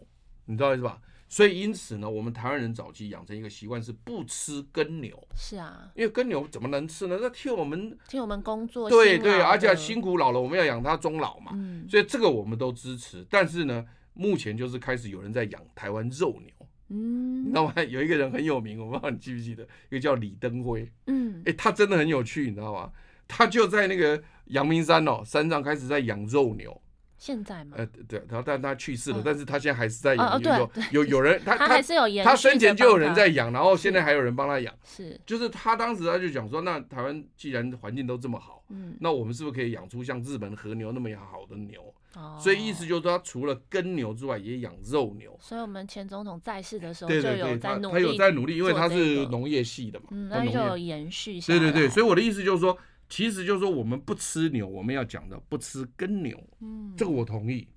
[0.46, 1.00] 你知道意思吧？
[1.28, 5.18] 所以因此呢，我们台湾人早期养成一个习惯是不吃耕牛。
[5.34, 7.18] 是啊，因为耕牛怎么能吃呢？
[7.20, 11.52] 那替我们替我们工作，对对，而且辛苦老了，我们要养它终老嘛。
[11.54, 13.26] 嗯，所以这个我们都支持。
[13.30, 16.61] 但是呢，目前就是开始有人在养台湾肉牛。
[16.92, 17.72] 嗯，你知道吗？
[17.88, 20.86] 有一个人很有名，我不知道你记不记得，一个叫李登辉。
[21.06, 22.92] 嗯，哎，他真的很有趣，你知道吗？
[23.26, 26.78] 他就在那个阳明山哦，山上开始在养肉牛。
[27.16, 27.76] 现在吗？
[27.78, 30.28] 呃，对，然后但他去世了，但是他现在还是在养。
[30.28, 34.74] 哦，对，有有人 他他还是有他生前就有人在养，然后现在还有人帮他养。
[34.84, 41.94] 是，就是他当时他就讲说，那台湾既然环境都这么好，嗯，那我们是不是可以养出像日本和牛那么样好的牛？
[42.14, 45.36] 哦，所以意思就是说，他除了耕牛之外，也养肉牛。
[45.40, 51.40] 所以我们前总统在世的时候就有在努力，他有在努力，因为他是农业系的嘛，嗯，那就有延续。
[51.40, 52.76] 对对对，所以我的意思就是说，
[53.08, 57.68] 其实就是说，我们不吃牛，我们要讲的不吃耕牛，嗯，这个我同意。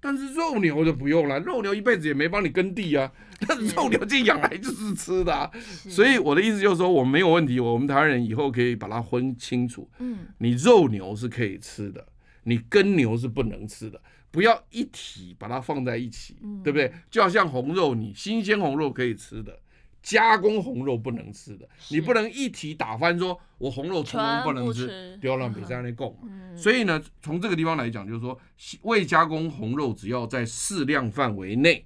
[0.00, 3.10] 但是肉牛就不用了，肉牛一辈子也没帮你耕地啊，
[3.48, 5.50] 但是肉牛这养来就是吃的啊。
[5.72, 9.90] 所以我的意思就是说，我们没有问题，我们台湾人以后可以把它分清楚。
[9.98, 12.06] 嗯，你肉牛是可以吃的，
[12.48, 16.92] 你跟牛是不能吃的，不要一体把它放在一起，对不对？
[17.10, 19.60] 就好像红肉，你新鲜红肉可以吃的。
[20.00, 26.16] 加工红肉不能吃的，你不能一体打翻，说我红肉通通不能吃，不要让别人在那供。
[26.56, 28.40] 所以呢，从这个地方来讲，就是说
[28.82, 31.84] 未加工红肉只要在适量范围内，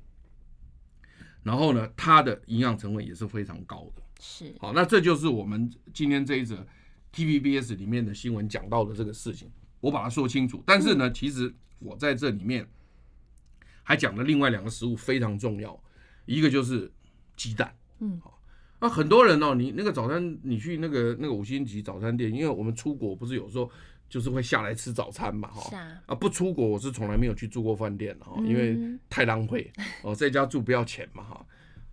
[1.42, 4.02] 然后呢，它的营养成分也是非常高的。
[4.20, 6.64] 是，好，那这就是我们今天这一则
[7.14, 9.50] TVBS 里面的新闻讲到的这个事情，
[9.82, 10.64] 我把它说清楚。
[10.64, 12.66] 但是呢，其实我在这里面
[13.82, 15.78] 还讲了另外两个食物非常重要，
[16.24, 16.90] 一个就是
[17.36, 17.76] 鸡蛋。
[17.98, 18.40] 嗯，好，
[18.80, 23.70] 那很多人哦，你那个早餐，你去那个那个五星级早餐店，因为我们出国不是有时候
[24.08, 28.78] 就是会下来吃早餐嘛，哈，啊，不出国我是从来没有去住过饭店的哈，因为
[29.10, 29.70] 太浪费
[30.02, 31.46] 哦，在家住不要钱嘛，哈，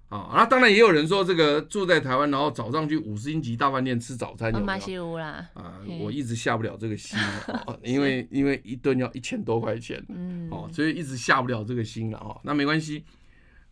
[0.10, 4.65] 啊，那当然也有人说这个住在台湾，然后早上去五星级大饭店吃早餐有没有？
[5.54, 7.17] 啊，我一直下不了这个心，
[7.84, 13.04] 因为因为一顿要一千多块钱，嗯，哦，所以一直下不了这个心了哈，那没关系。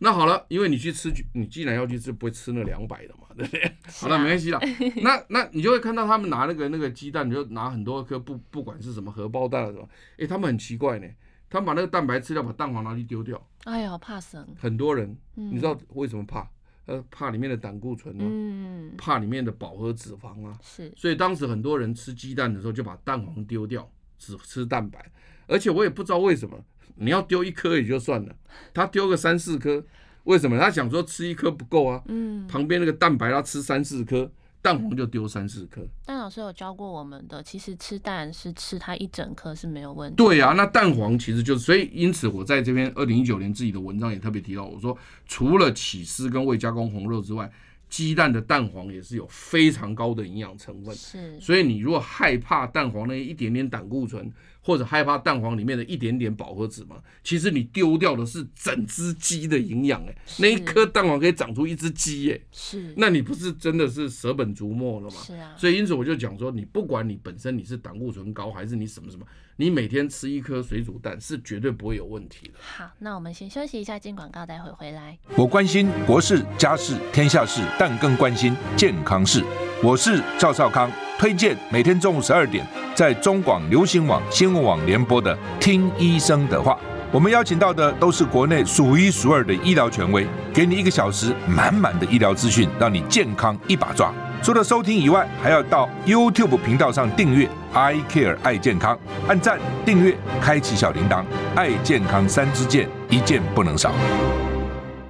[0.00, 3.60] 那好了，因为你去吃，你既然要去吃，不会吃那两百的嘛， 对不对？
[3.62, 4.60] 啊、好了，没关系了。
[5.02, 11.08] 那那你就会看到他们拿那个那个鸡蛋，你就拿很多颗，不不管是什么荷包蛋啊什么，哎，他们很奇怪呢，
[11.50, 13.44] 他们把那个蛋白吃掉，把蛋黄拿去丢掉。
[13.68, 14.46] 哎呀，怕生。
[14.58, 16.48] 很多人，你知道为什么怕？
[16.86, 20.58] 呃，怕里面的胆固醇啊，嗯，怕里面的饱和脂肪啊。
[20.62, 20.90] 是。
[20.96, 25.12] 所以当时很多人吃鸡蛋的时候，就把蛋黄丢掉，只吃蛋白。
[25.46, 26.58] 而且我也不知道为什么。
[27.00, 28.34] 你要丢一颗也就算了，
[28.74, 29.84] 他丢个三四颗，
[30.24, 30.58] 为什么？
[30.58, 35.86] 他想说吃一颗不够啊，嗯，旁边那个蛋白他吃三四颗，蛋黄就丢三四颗。
[36.06, 40.16] 但老师有教过我们的，其实吃蛋是吃它一整颗是没有问题。
[40.16, 44.94] 对啊，那蛋黄其实就是，所以因此我在这边二零一九年自己的文章也特别提到，我说
[45.26, 47.50] 除了起司跟未加工红肉之外，
[47.88, 50.94] 鸡蛋的蛋黄也是有非常高的营养成分。
[50.94, 65.16] 是，所以你如果害怕蛋黄那一点点胆固醇，或者害怕蛋黄里面的一点点饱和脂肪，其实你丢掉的是整只鸡的营养哎，那一颗蛋黄可以长出一只鸡哎，是，那你不是真的是舍本逐末了吗？
[65.24, 69.26] 是啊，所以因此我就讲说，你不管你本身你是胆固醇高还是你什么什么，
[69.60, 72.54] 你每天吃一颗水煮蛋是绝对不会有问题的。
[72.60, 75.18] 好，那我们先休息一下，进广告，待会回来。
[75.34, 79.42] 我关心国事、家事、天下事，但更关心健康事。
[79.82, 86.74] 我是赵少康，推荐每天中午十二点在中广流行网、新闻网联播的《听医生的话》。
[87.10, 94.14] 我们邀请到的都是国内数一数二的医疗权威，给你一个小时满满的医疗资讯，让你健康一把抓。
[94.40, 98.98] 除了收听以外，还要到 YouTube 频道上订阅 “I Care 爱健康”，
[99.28, 101.24] 按赞、订阅、开启小铃铛，
[101.54, 103.92] 爱健康三支箭，一件不能少。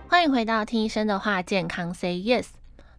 [0.08, 2.46] 欢迎回到《听医生的话》，健康 Say Yes。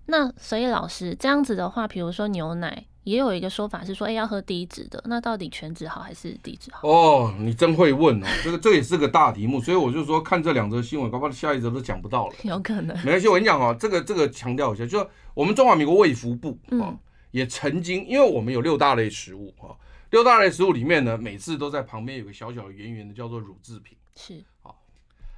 [0.06, 6.88] 那所以老师这样子的话，比如说牛奶也有一个说法是说，哎，要喝低脂的，那到底全脂好还是低脂好？
[6.88, 12.36] 哦，你真会问哦，这个这也是个大题目，所以我就说看这两则新闻，搞不好下一则都讲不到了。
[12.43, 12.95] 有可能。
[12.98, 17.00] 没关系，我跟你讲哦，这个这个强调一下，就我们中华民国卫福部啊，嗯、
[17.32, 19.74] 也曾经，因为我们有六大类食物啊，
[20.12, 23.98] 六大类食物里面呢，每次都在旁边有个小小的圆圆的，叫做乳制品。
[24.15, 24.43] 是。
[24.62, 24.80] 好，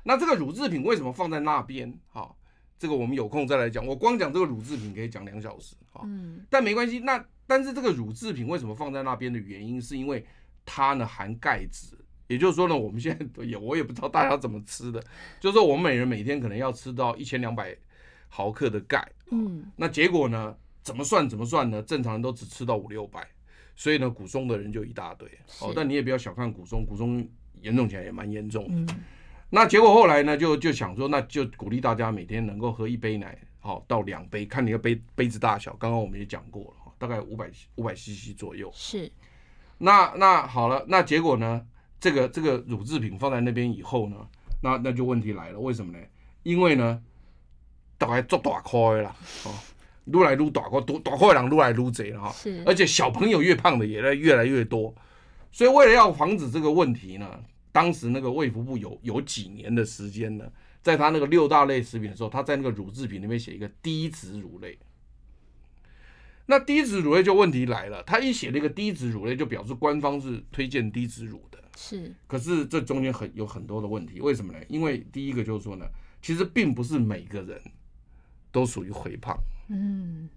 [0.03, 1.97] 那这个乳制品为什么放在那边？
[2.09, 2.35] 好。
[2.81, 3.85] 这个我们有空再来讲。
[3.85, 6.97] 我光讲这个乳制品可以讲两小时，啊，嗯，但没关系。
[6.97, 10.25] 那但是这个乳制品为什么放在那边的原因，是因为
[10.65, 15.03] 它呢含钙质，也就是说呢，我们现在 也我也不知道大家怎么吃的，
[15.37, 17.75] 就是说我们每人每天可能要吃到一千两百
[18.29, 21.81] 毫克的钙，嗯，那结果呢，怎么算怎么算呢？
[21.81, 23.27] 正常人都只吃到五六百，
[23.75, 25.27] 所以呢，骨松的人就一大堆。
[25.59, 27.27] 哦，但你也不要小看骨松，骨松
[27.61, 28.95] 严重起来也蛮严重的。
[29.49, 35.75] 那结果后来呢，就就想说，那就鼓励大家每天能够喝一杯奶，好到两杯，看你的杯杯子大小。
[35.75, 38.71] 刚刚我们也讲过了，大概五百五百 CC 左右。
[38.75, 39.11] 是。
[39.79, 41.65] 那那好了，那结果呢？
[41.99, 44.15] 这个这个乳制品放在那边以后呢，
[44.63, 45.99] 那那就问题来了，为什么呢？
[46.41, 46.99] 因为呢，
[47.95, 49.53] 大概做大块了，哦，
[50.05, 52.31] 撸来撸大块，多大块的人撸来撸贼了哈。
[52.31, 52.63] 是。
[52.65, 54.91] 而且小朋友越胖的也越来越多，
[55.51, 57.39] 所以为了要防止这个问题呢，
[57.71, 64.75] 当时那个卫福部有有几年的时间呢，在他那个六大类食品的时候，他在那个乳制品里面写一个低脂乳类。
[66.51, 71.57] 那低脂乳类就问题来了，他一写那个低脂乳类，就表示官方是推荐低脂乳的。
[71.77, 74.59] 是，可是这中间很有很多的问题，为什么呢？
[74.67, 75.85] 因为第一个就是说呢，
[76.21, 77.57] 其实并不是每个人
[78.51, 80.27] 都属于肥胖，嗯，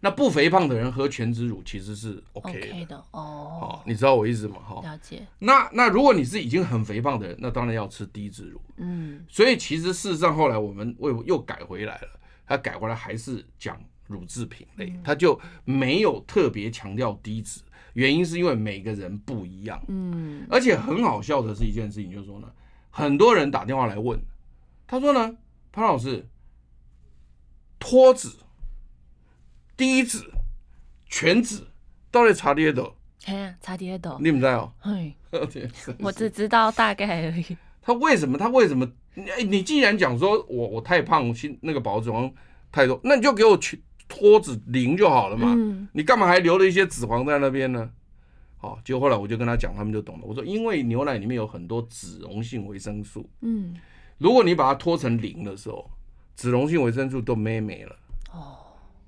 [0.00, 4.56] 那不肥胖的人喝全脂乳其实是 OK 的,哦，你知道我意思吗？
[4.58, 5.24] 哈，了解。
[5.38, 13.80] 那那如果你是已经很肥胖的人，那当然要吃低脂乳，嗯，所以其实事实上后来我们为又改回来了，他改回来还是讲
[14.12, 17.60] 乳制品类，他就没有特别强调低脂。
[17.94, 22.50] 原因是因为每个人不一样，嗯，而且很好笑的是一件事情，就是说呢，
[22.90, 24.18] 很多人打电话来问，
[24.86, 25.36] 他说呢，
[25.72, 26.26] 潘老师，
[27.78, 28.30] 脱脂、
[29.76, 30.30] 低脂、
[31.06, 31.66] 全脂
[32.10, 32.96] 到底差几多？
[33.24, 34.18] 嘿，差几多？
[34.22, 34.72] 你不知哦？
[34.80, 35.14] 嘿，
[36.00, 37.56] 我只知道大概而已。
[37.82, 38.38] 他为什么？
[38.38, 38.90] 他为什么？
[39.14, 42.32] 你你既然讲说我我太胖，心那个保脂肪
[42.70, 43.82] 太多，那你就给我去。
[44.14, 47.90] 脱脂零就好了嘛，嗯、你干嘛还留了一些脂肪在那边呢？
[48.58, 50.24] 好，结果后来我就跟他讲，他们就懂了。
[50.24, 53.74] 我说，因为牛奶里面有很多脂溶性维生素，嗯，
[54.18, 55.90] 如果你把它脱成零的时候，
[56.36, 57.96] 脂溶性维生素都没没了。
[58.32, 58.58] 哦，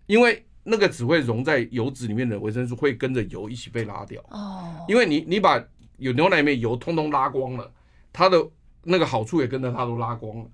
[0.07, 4.21] 因为那个只会溶在油脂里面的维生素会跟着油一起被拉掉。
[4.31, 5.63] 哦，因为你你把
[5.99, 7.71] 有牛奶里面油通通拉光了，
[8.13, 8.45] 它的
[8.83, 10.47] 那个好处也跟着它都拉光了。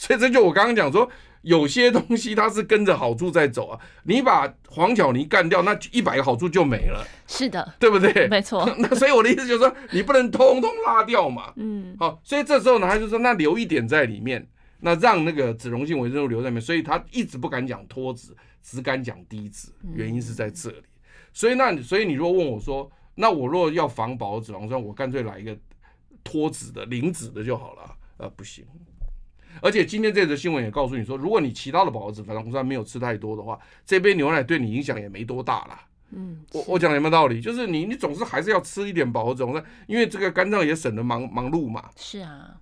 [0.00, 1.06] 所以这就我刚刚讲说，
[1.42, 3.78] 有些东西它是跟着好处在走啊。
[4.04, 7.06] 你把黄巧妮干掉，那一百个好处就没了。
[7.26, 8.26] 是的，对不对？
[8.28, 8.64] 没错。
[8.80, 11.52] 那所以我的意思就是说，你不能通通拉掉嘛。
[11.56, 11.94] 嗯。
[11.98, 16.62] 好，所以这时候呢，他就说那留一点在里面，那让那个脂溶性维生素留在里面。
[16.62, 20.82] 所以他一直不敢讲脱脂，只敢讲低脂，原因是在这里。
[21.34, 25.54] 所以那所以你如果问我说，那我若要防饱脂肪酸，我干脆来一个
[26.24, 27.94] 脱脂的零脂的就好了。
[28.16, 28.64] 呃，不行。
[29.60, 35.86] 而且今天这则新闻也告诉你说，如果你其他的饱和脂肪酸没有吃太多的话，这杯牛奶对你影响也没多大啦。
[36.12, 37.40] 嗯，我我讲的有没有道理？
[37.40, 41.88] 就是你你总是还是要吃一点饱和脂肪酸，因为这个肝脏也省得忙忙碌嘛。
[41.96, 42.60] 是啊，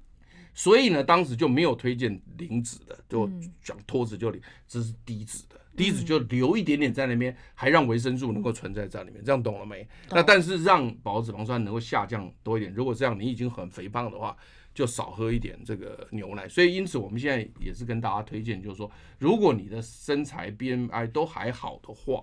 [0.52, 3.30] 所以呢，当时就没有推荐零脂的，就
[3.62, 9.88] 讲脱脂就零，这是低脂的，低脂就留一点点在那边，还让维生素能够存在在里面，这样懂了没？
[10.10, 12.74] 那但是让饱和脂肪酸能够下降多一点。
[12.74, 14.36] 如果这样你已经很肥胖的话。
[14.78, 18.88] 就少喝一点这个牛奶，所以因此我们现在也是跟大家推荐，就是说，
[19.18, 22.22] 如果你的身材 BMI 都还好的话，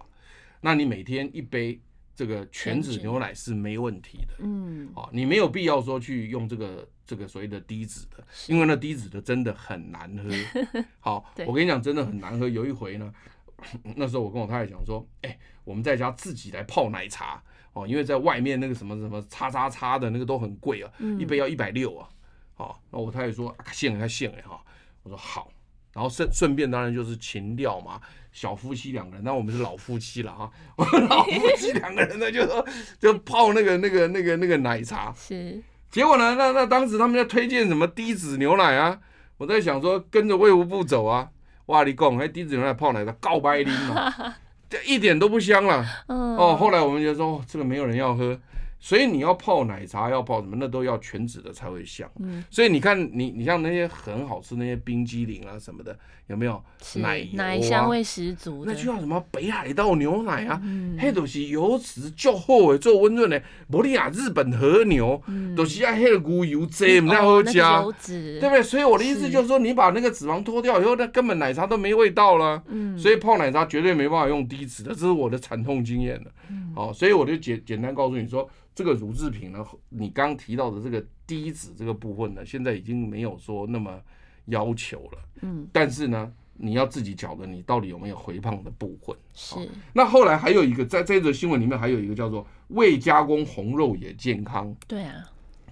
[0.62, 1.78] 那你每天一杯
[2.16, 4.36] 这个全脂牛奶是没问题的。
[4.40, 10.30] 嗯，哦，你没有必要说去用这个这个所谓的低脂的，因为那低脂的真的很难喝。
[11.02, 12.48] 好，我跟你讲，真的很难喝。
[12.48, 13.14] 有一回呢，
[13.98, 20.90] 那时候我跟我太太讲说，哎，我们在家自己来泡奶茶哦，因为在外面那个什么什么叉叉叉的那个都很贵啊，
[21.20, 22.08] 一杯要一百六啊。
[22.56, 24.58] 好，那我太太说现在现哎哈，
[25.04, 25.52] 我说好，
[25.94, 28.00] 然后顺顺便当然就是情调嘛，
[28.32, 32.66] 小夫妻两个人，那我们是老夫妻了哈，我们老夫妻两个人呢就说
[32.98, 38.98] 就泡那个那个那个那个奶茶，是，结果呢，那那当时他们在推荐什么低脂牛奶啊，
[39.38, 41.30] 我在想说跟着卫福部走啊，
[41.66, 44.14] 哇你讲还低脂牛奶泡奶茶告白拎嘛，
[44.70, 48.40] 这一点都不香了，哦，后来我们就说这个没有人要喝。
[48.86, 52.08] 所以你要泡奶茶，要泡什么，那都要全脂的才会香。
[52.20, 56.62] 嗯，所以你看，你你像那些很好吃那些冰激凌啊什么的，有没有
[56.96, 57.36] 奶油啊？
[57.36, 58.64] 奶香味十足。
[58.66, 60.62] 那就要什么北海道牛奶啊？
[60.98, 63.42] 黑都是油脂较厚的，做温润的。
[63.68, 65.22] 摩利亚日本和牛，
[65.56, 68.64] 都是要黑的牛油脂，不太好加，对不对？
[68.64, 72.64] 所以我的意思就是说，你把那个脂肪脱掉以后，那根本奶茶都没味道了。
[72.68, 76.32] 嗯，所以泡奶茶绝对没办法用低脂的，这是我的惨痛经验了。
[76.74, 78.50] 好，所以我就简简单告诉你说。
[78.78, 83.98] 这个乳制品呢，你刚提到的这个低脂这个部分呢，现在已经没有说那么
[84.46, 85.20] 要求了。
[85.42, 89.16] 嗯，但是呢，你要自己晓得你到底有没有肥胖的部分。
[89.34, 89.56] 是。
[89.94, 94.76] 那后来还有一个，在这则新闻里面还有一个叫做未加工红肉也健康。
[94.88, 95.24] 对啊，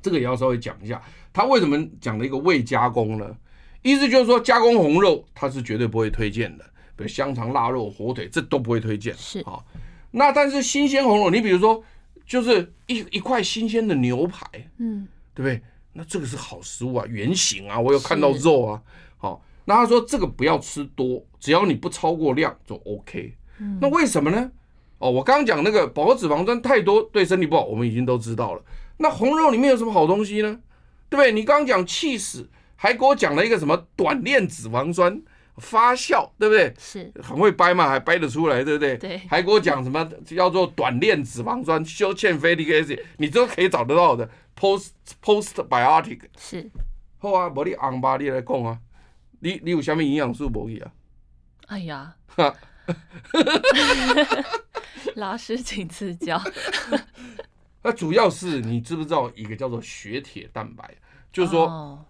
[0.01, 1.01] 这个也要稍微讲一下，
[1.31, 3.35] 他为什么讲了一个未加工呢？
[3.81, 6.63] 意思就是说，加工红肉它是绝对不会推荐的，
[6.95, 9.13] 比如香肠、腊肉、火腿，这都不会推荐。
[9.15, 9.59] 是啊。
[10.11, 11.83] 那但是新鲜红肉，你比如说。
[12.25, 14.47] 就是一一块新鲜的牛排，
[14.77, 15.05] 嗯，
[15.35, 15.61] 对不对？
[15.93, 18.81] 那这个是好食物啊，圆形啊，我有看到肉啊。
[19.17, 23.35] 好，那他说这个不要吃多，只要你不超过量就 OK。
[23.79, 24.51] 那为什么呢？
[24.97, 28.63] 哦，我刚刚讲那个饱和脂肪酸太多对身体不好，我们已经都知道了。
[28.97, 30.59] 那红肉里面有什么好东西呢？
[31.09, 31.31] 对不对？
[31.31, 35.21] 你刚刚讲气死，还给我讲了一个什么短链脂肪酸
[35.57, 36.73] 发酵，对不对？
[36.79, 38.97] 是，很会掰嘛，还掰得出来，对不对？
[38.97, 39.17] 对。
[39.29, 44.29] 还给我讲什么叫做短链脂肪酸修欠菲力 acid，你都可以找得到的。
[44.55, 44.91] post
[45.21, 46.69] postbiotic 是。
[47.19, 48.79] 好啊，无你红巴你来讲啊，
[49.39, 50.91] 你你有啥物营养素无去啊？
[51.67, 52.15] 哎呀。
[52.27, 52.53] 哈
[55.15, 56.41] 老师， 请赐教。
[57.83, 60.95] 那主要是你知不知道一个叫做血铁蛋白，
[61.31, 62.05] 就是说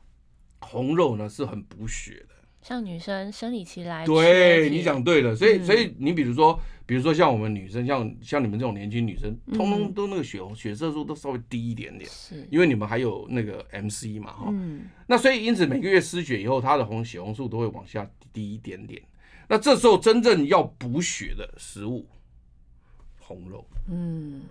[0.59, 2.32] 红肉呢是很补血的。
[2.63, 5.35] 像女生生理期来，对，你讲对了。
[5.35, 14.53] 所以，所以你比如说，比如说像我们女生，像像你们这种年轻女生，通通都那个血血色素都稍微低一点点，是因为你们还有那个 MC 嘛，哈。
[15.07, 19.01] 那所以因此每个月失血以后，它的红血红素都会往下低一点点。
[19.49, 22.07] 那这时候真正要补血的食物，
[23.19, 23.67] 红肉。
[23.89, 24.43] 嗯，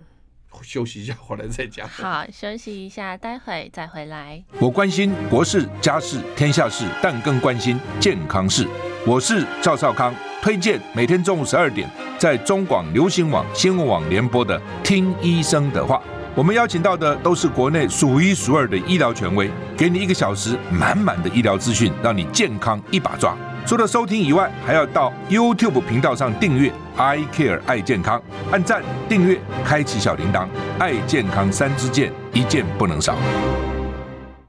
[0.61, 1.87] 休息一下，回来再讲。
[1.87, 4.43] 好，休息一下，待会再回来。
[4.59, 8.67] 我关心国事、家事、天下事，但更关心健康事。
[9.05, 15.97] 我是赵少康，推荐每天中午十二点在中广流行网、新闻网联播的《听医生的话》。
[16.35, 23.37] 我们邀请到的都是国内数一数二的医疗权威，给你一个小时满满的医疗资讯，让你健康一把抓。
[23.65, 33.17] 除了收听以外，还要到 YouTube 频道上订阅 “I Care 爱健康”，按赞、订阅、开启小铃铛，爱健康三支箭，一件不能少。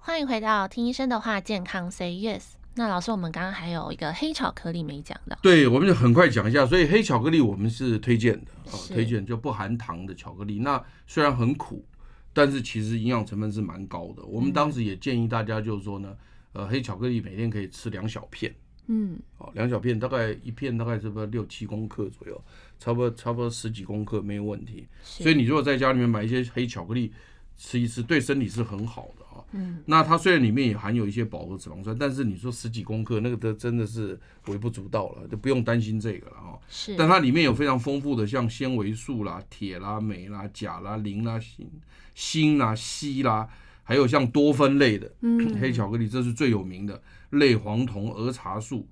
[0.01, 2.43] 欢迎回到听医生的话，健康 Say Yes。
[2.75, 6.67] 那老师，我们刚刚还有一个黑巧克力没讲到，对，我们就很快讲一下。
[6.67, 10.59] 所以黑巧克力我们是推荐的啊，推荐就不含糖的巧克力。
[10.59, 11.85] 那虽然很苦，
[12.33, 14.25] 但是其实营养成分是蛮高的。
[14.25, 16.09] 我们当时也建议大家，就是说呢，
[16.53, 18.53] 呃，黑巧克力每天可以吃两小片。
[18.87, 22.41] 嗯，好，两小片大概一片大概是不是六七公克左右，
[22.79, 24.87] 差不多差不多十几公克没有问题。
[25.03, 27.13] 所以你如果在家里面买一些黑巧克力
[27.57, 29.45] 吃一吃，对身体是很好的啊。
[29.53, 34.19] 嗯，那它虽然里面也含有一些饱和脂肪酸，但是你说十几公克那个都真的是
[34.49, 36.59] 微不足道了，就不用担心这个了啊。
[36.69, 41.67] 是，但它里面有非常丰富的像纤维素啦、铁啦、镁啦、钾啦、磷啦、锌、
[42.15, 43.49] 锌啦、硒啦，
[43.85, 45.09] 还有像多酚类的
[45.61, 47.01] 黑巧克力，这是最有名的。
[47.31, 48.87] 类黄酮、儿茶素，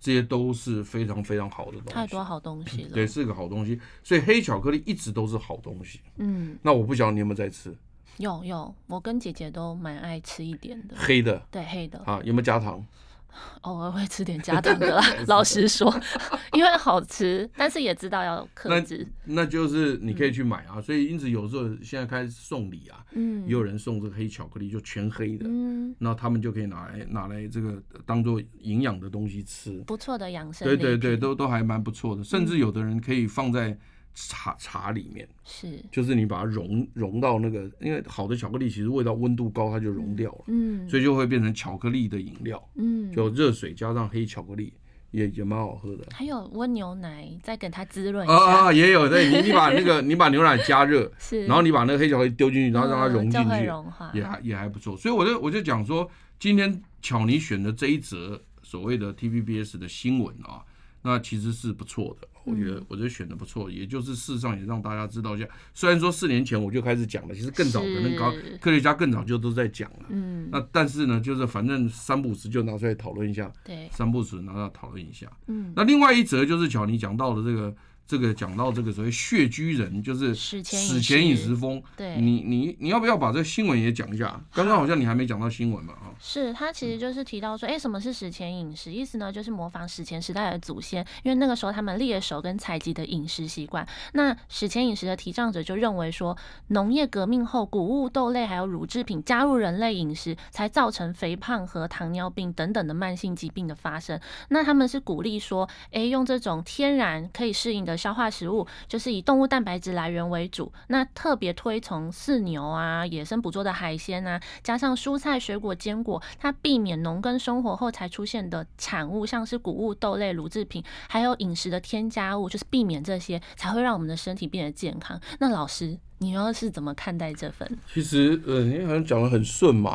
[0.00, 1.92] 这些都是非常非常好的东西。
[1.92, 2.90] 太多好东西了。
[2.92, 3.80] 对，是个好东西。
[4.02, 6.00] 所以黑巧克力一直都是好东西。
[6.16, 6.56] 嗯。
[6.62, 7.76] 那我不晓得你有没有在吃？
[8.18, 10.94] 有有，我跟姐姐都蛮爱吃一点的。
[10.96, 11.44] 黑的。
[11.50, 11.98] 对，黑的。
[12.06, 12.84] 啊，有没有加糖？
[13.62, 15.92] 偶尔会吃点加糖的啦， 老实说，
[16.52, 19.06] 因为好吃，但是也知道要克制。
[19.24, 33.78] 那就是你可以去买啊，嗯、所以因此有时候现在开始送礼啊，嗯，也有人送这个黑巧克力，就全黑的，嗯，那他们就可以拿来拿来这个当做营养的东西吃，不错的养生，对对对，都都还蛮不错的，甚至有的人可以放在。
[34.14, 44.72] 茶茶里面是，就是你把它融融到那个，因为好的巧克力其实味道温度高，它就融掉了，嗯，所以就会变成巧克力的饮料，嗯，就热水加上黑巧克力
[45.10, 46.06] 也也蛮好喝的。
[46.12, 48.34] 还有温牛奶，再给它滋润一下。
[48.34, 54.96] 啊啊，也有，对，你你把那个 你把牛奶加热，是，然后你把那个黑巧克力丢进去，然后让它融进去，融化，也还也还不错。
[54.96, 60.64] 所以我就我就讲说，今天巧妮选的这一则所谓的 TVBS 的新闻啊。
[61.02, 65.46] 那其实是不错的，我觉得我觉得选的不错，也就是事实上也让大家知道一下。
[65.74, 70.06] 虽然说四年前我就开始讲了，其实更早可能搞科学家更早就都在讲了。
[70.08, 73.52] 嗯，那但是呢，就是反正三不五时就拿出来讨论一下。
[73.64, 75.30] 对，三不五时拿出来讨论一下。
[75.46, 77.74] 嗯，那另外一则就是巧你讲到的这个。
[78.10, 81.80] 这个讲到这个所谓穴居人，就是史前饮食风。
[81.96, 84.40] 对，你你你要不要把这个新闻也讲一下？
[84.52, 85.94] 刚刚好像你还没讲到新闻嘛？
[85.94, 88.92] 哈，是他其实就是提到说，哎，什么是史前饮食？
[88.92, 93.86] 意思呢，就是模仿史前时代的祖先，因为那个时候他们猎手跟采集的饮食习惯。
[94.14, 96.36] 那史前饮食的提倡者就认为说，
[96.66, 104.18] 农业革命后，谷物、豆类还有乳制品加入人类饮食，才造成肥胖和糖尿病等等的慢性疾病的发生。
[104.48, 107.99] 那他们是鼓励说，哎，用这种天然可以适应的。
[108.00, 125.20] 消化食物就是以动物蛋白质来源为主，那特别推崇饲牛啊、野生捕捉的海鲜啊，加上蔬菜、水果、坚果，它避免农耕生活后才出现的产物，像是谷物、豆类、乳制品，还有饮食的添加物，就是避免这些，才会让我们的身体变得健康。
[125.38, 127.78] 那老师，你要是怎么看待这份？
[127.92, 129.90] 其实，呃，你好像讲的很顺嘛，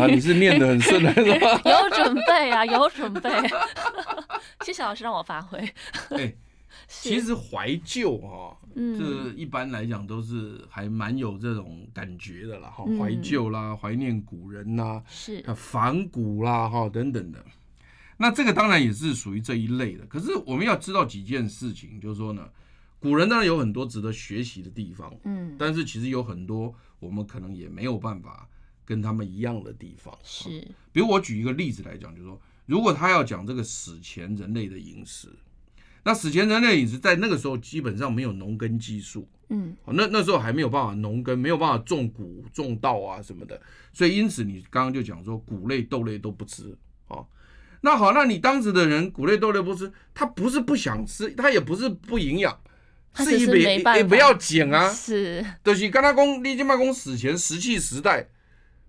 [0.00, 1.12] 啊，你是念的很顺的？
[1.22, 3.30] 有准备啊，有准备。
[4.64, 5.58] 谢谢老师让我发挥。
[6.10, 6.36] 欸
[6.88, 17.44] 其实怀旧哈，这一般来讲都是还蛮有这种感觉的啦哈，怀旧啦，怀念古人啦，是反古啦哈等等的。
[18.18, 20.06] 那这个当然也是属于这一类的。
[20.06, 22.48] 可是我们要知道几件事情，就是说呢，
[23.00, 28.48] 古人当然有很多值得学习的地方，嗯，但是其实有很多我们可能也没有办法
[28.84, 30.16] 跟他们一样的地方。
[30.22, 30.48] 是，
[30.92, 35.28] 比如我举一个例子来讲，就是说，如果他要讲这个史前人类的饮食。
[36.06, 43.60] 那史前人类饮食在那个时候基本上没有农耕技术，嗯，那那时候还没有办法农耕，没有办法种谷、种稻啊什么的，
[43.92, 46.72] 所以因此你刚刚就讲说谷类、豆类都不吃，
[47.08, 47.26] 哦，
[47.80, 52.56] 那好，那你当时的人谷类、豆类不吃，他不是不想吃，他也不是不营养，
[53.16, 58.28] 是也也不要紧啊，是，就是跟他讲，你今麦讲史前石器时代，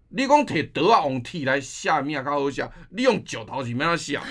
[0.10, 4.24] 你讲铁德啊用铁来下面较好下，你用石头是免他下。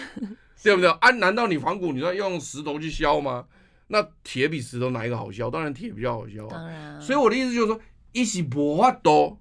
[0.66, 0.90] 对不对？
[0.90, 3.46] 啊，难道你仿古你说要用石头去削吗？
[3.86, 5.48] 那铁比石头哪一个好削？
[5.48, 6.48] 当然铁比较好削啊。
[6.50, 7.00] 当然。
[7.00, 9.38] 所以我的意思就是说，一是无法多，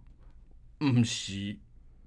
[0.82, 1.57] 嗯是，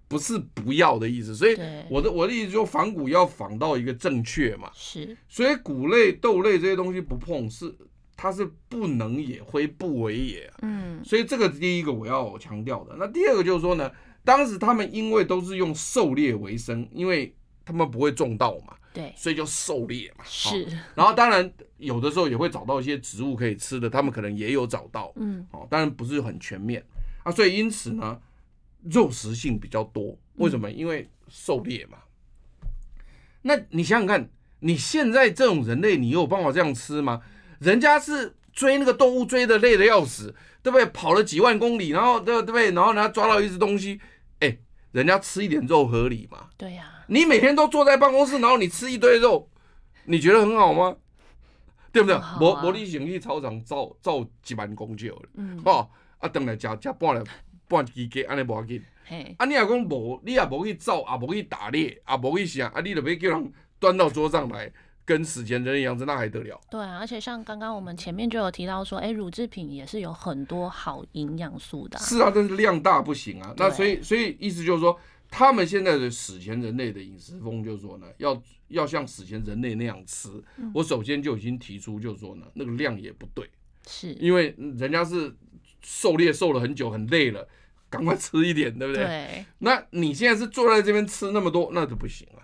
[0.06, 1.34] 不是不要的意思。
[1.34, 1.58] 所以
[1.90, 4.70] 我的我的意思就是仿古要仿到一个正确嘛。
[4.72, 5.16] 是。
[5.28, 7.74] 所以谷类、豆类这些东西不碰，是
[8.16, 10.48] 它是不能也，非不为也。
[10.62, 11.02] 嗯。
[11.04, 12.94] 所以这个第一个我要强调的。
[12.96, 13.90] 那第二个就是说呢，
[14.22, 18.76] 当时他们因为都是用狩猎为生，因为他们不会种稻嘛。
[18.98, 20.66] 对，所以就狩猎嘛，是。
[20.96, 26.84] 然后当然有的时候也会找到一些植物可以吃的，他们可能也有找到，嗯，哦，当然不是很全面
[27.22, 27.30] 啊。
[27.30, 28.20] 所以因此呢，
[28.90, 30.18] 肉食性比较多。
[30.34, 30.68] 为什么？
[30.68, 31.98] 因为狩猎嘛。
[33.42, 34.28] 那你想想看，
[34.58, 37.22] 你现在这种人类，你有办法这样吃吗？
[37.60, 40.84] 人家是追那个动物追的累的要死，对不对？
[40.86, 42.72] 跑了几万公里，然后对对不对？
[42.72, 44.17] 然后呢抓到一只东西，哎，
[44.92, 46.48] 人家吃一点肉合理嘛？
[46.56, 47.04] 对呀。
[47.08, 49.48] 你每天都坐在办公室，然后你吃一堆肉，
[50.04, 50.96] 你觉得很好吗？
[51.90, 52.14] 对不对？
[52.38, 57.26] 我我你先去操场造造一万公斤，嗯，哦，啊，等来吃吃半粒
[57.66, 58.82] 半只鸡，安尼无要紧。
[59.06, 64.70] 嘿，啊，你若讲无，你也无去造，也无去打猎，也无去啥，啊，你就要叫人端到桌上来，
[65.08, 66.60] 跟史前人一样，那还得了？
[66.70, 72.02] 对啊，而且像刚刚我们前面就有提到说，哎、欸，乳制品也是有很多好营养素的、啊。
[72.02, 73.54] 是啊，但是量大不行啊。
[73.56, 74.98] 那所以所以意思就是说。
[75.30, 80.30] 他们现在的史前人类的饮食风，就是说呢，要要像史前人类那样吃。
[80.72, 83.46] 我首先就已经提出，就是说呢，那个量也不对，
[83.86, 85.30] 是因为人家是
[85.82, 87.46] 狩猎狩了很久，很累了，
[87.90, 89.04] 赶快吃一点，对不对？
[89.04, 89.44] 对。
[89.58, 92.42] 那你现在是坐在这边吃那么多，那就不行了。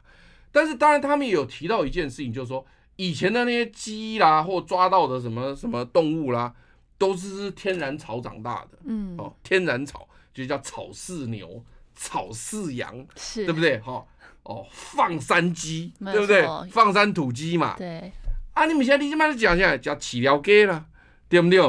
[0.55, 6.55] 但是当然，他们也有提到一件事情，就是说以前的那些鸡啦，或抓到的什么什么动物啦，
[6.97, 8.79] 都是天然草长大的。
[8.85, 9.17] 嗯。
[9.19, 11.65] 哦，天然草就叫草饲牛。
[11.97, 13.79] 草饲羊是对不对？
[13.79, 14.05] 哈
[14.43, 16.45] 哦，放山鸡对不对？
[16.71, 17.77] 放山土鸡嘛。
[17.79, 18.13] 对
[18.53, 20.87] 啊，你们现在你这么讲下来叫饲料鸡了，
[21.29, 21.61] 对不对？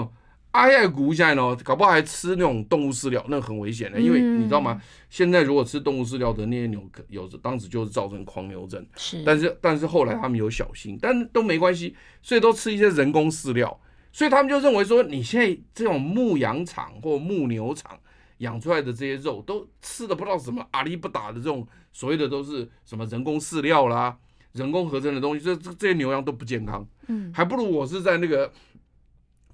[0.55, 4.81] 啊，现在古现在呢，搞不好还吃那种动物饲料，那很危险的，因为你知道吗？
[5.09, 8.85] 现在如果吃动物饲料的那些牛，有的当时就是造成狂牛症。
[8.95, 13.79] 是，但是但是后来他们有小心，但都没关系，所以都吃一些人工饲料，
[14.11, 17.99] 所以他们就认为说，你现在这种牧羊场或牧牛场。
[18.39, 24.17] 养出来的这些肉都吃的不知道什么阿里不打的这种所谓的都是什么人工饲料啦、
[24.51, 28.51] 人工合成的东西，这这这些牛羊都不健康，嗯，还不如我是在那个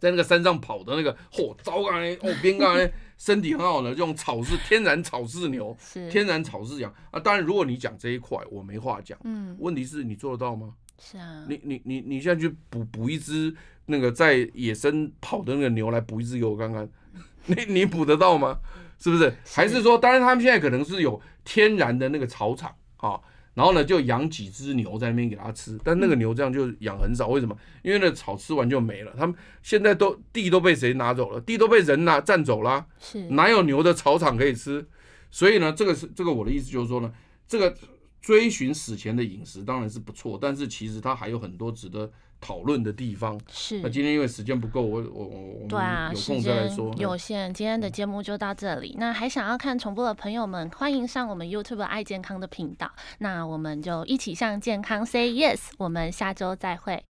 [0.02, 7.20] 在那个山上跑的那个，嚯，糟糕嘞，哦，边刚嘞， 身体很好的这种草饲天然草饲牛，是天然草饲羊啊。
[7.20, 10.74] 当然，如果你讲这一块，我没话讲，嗯，问题是你做得到吗？
[10.98, 16.90] 是啊，你你你你现在去补补一只那个在野生跑的那个牛来补一只给我看看。
[17.46, 18.60] 你你补得到吗？
[18.98, 19.32] 是不是？
[19.46, 23.22] 还是说，当然他们现在可能是有天然的那个草场啊，
[23.54, 27.56] 然后呢就养几只牛在那边给它吃，但那个牛这样就养很少，为什么？
[27.82, 29.14] 因为那草吃完就没了。
[29.18, 31.42] 他们现在都地都被谁拿走了？
[31.42, 34.86] 地都被人拿占走了，是哪有牛的草场可以吃？
[35.30, 37.12] 所以呢，这个是这个我的意思就是说呢，
[37.48, 37.76] 这个
[38.22, 42.12] 追寻史前的饮食当然是不错，但是其实它还有很多值得。
[42.42, 46.92] 讨论的地方是，那今天因为时间不够，我我我对啊，有空再来说。
[46.98, 48.96] 有限，今天的节目就到这里。
[48.98, 52.92] 那还想要看重播的朋友们，欢迎上我们 YouTube 爱健康的频道。
[53.20, 57.06] 那我们就一起向健康 Say Yes，我们下周再会。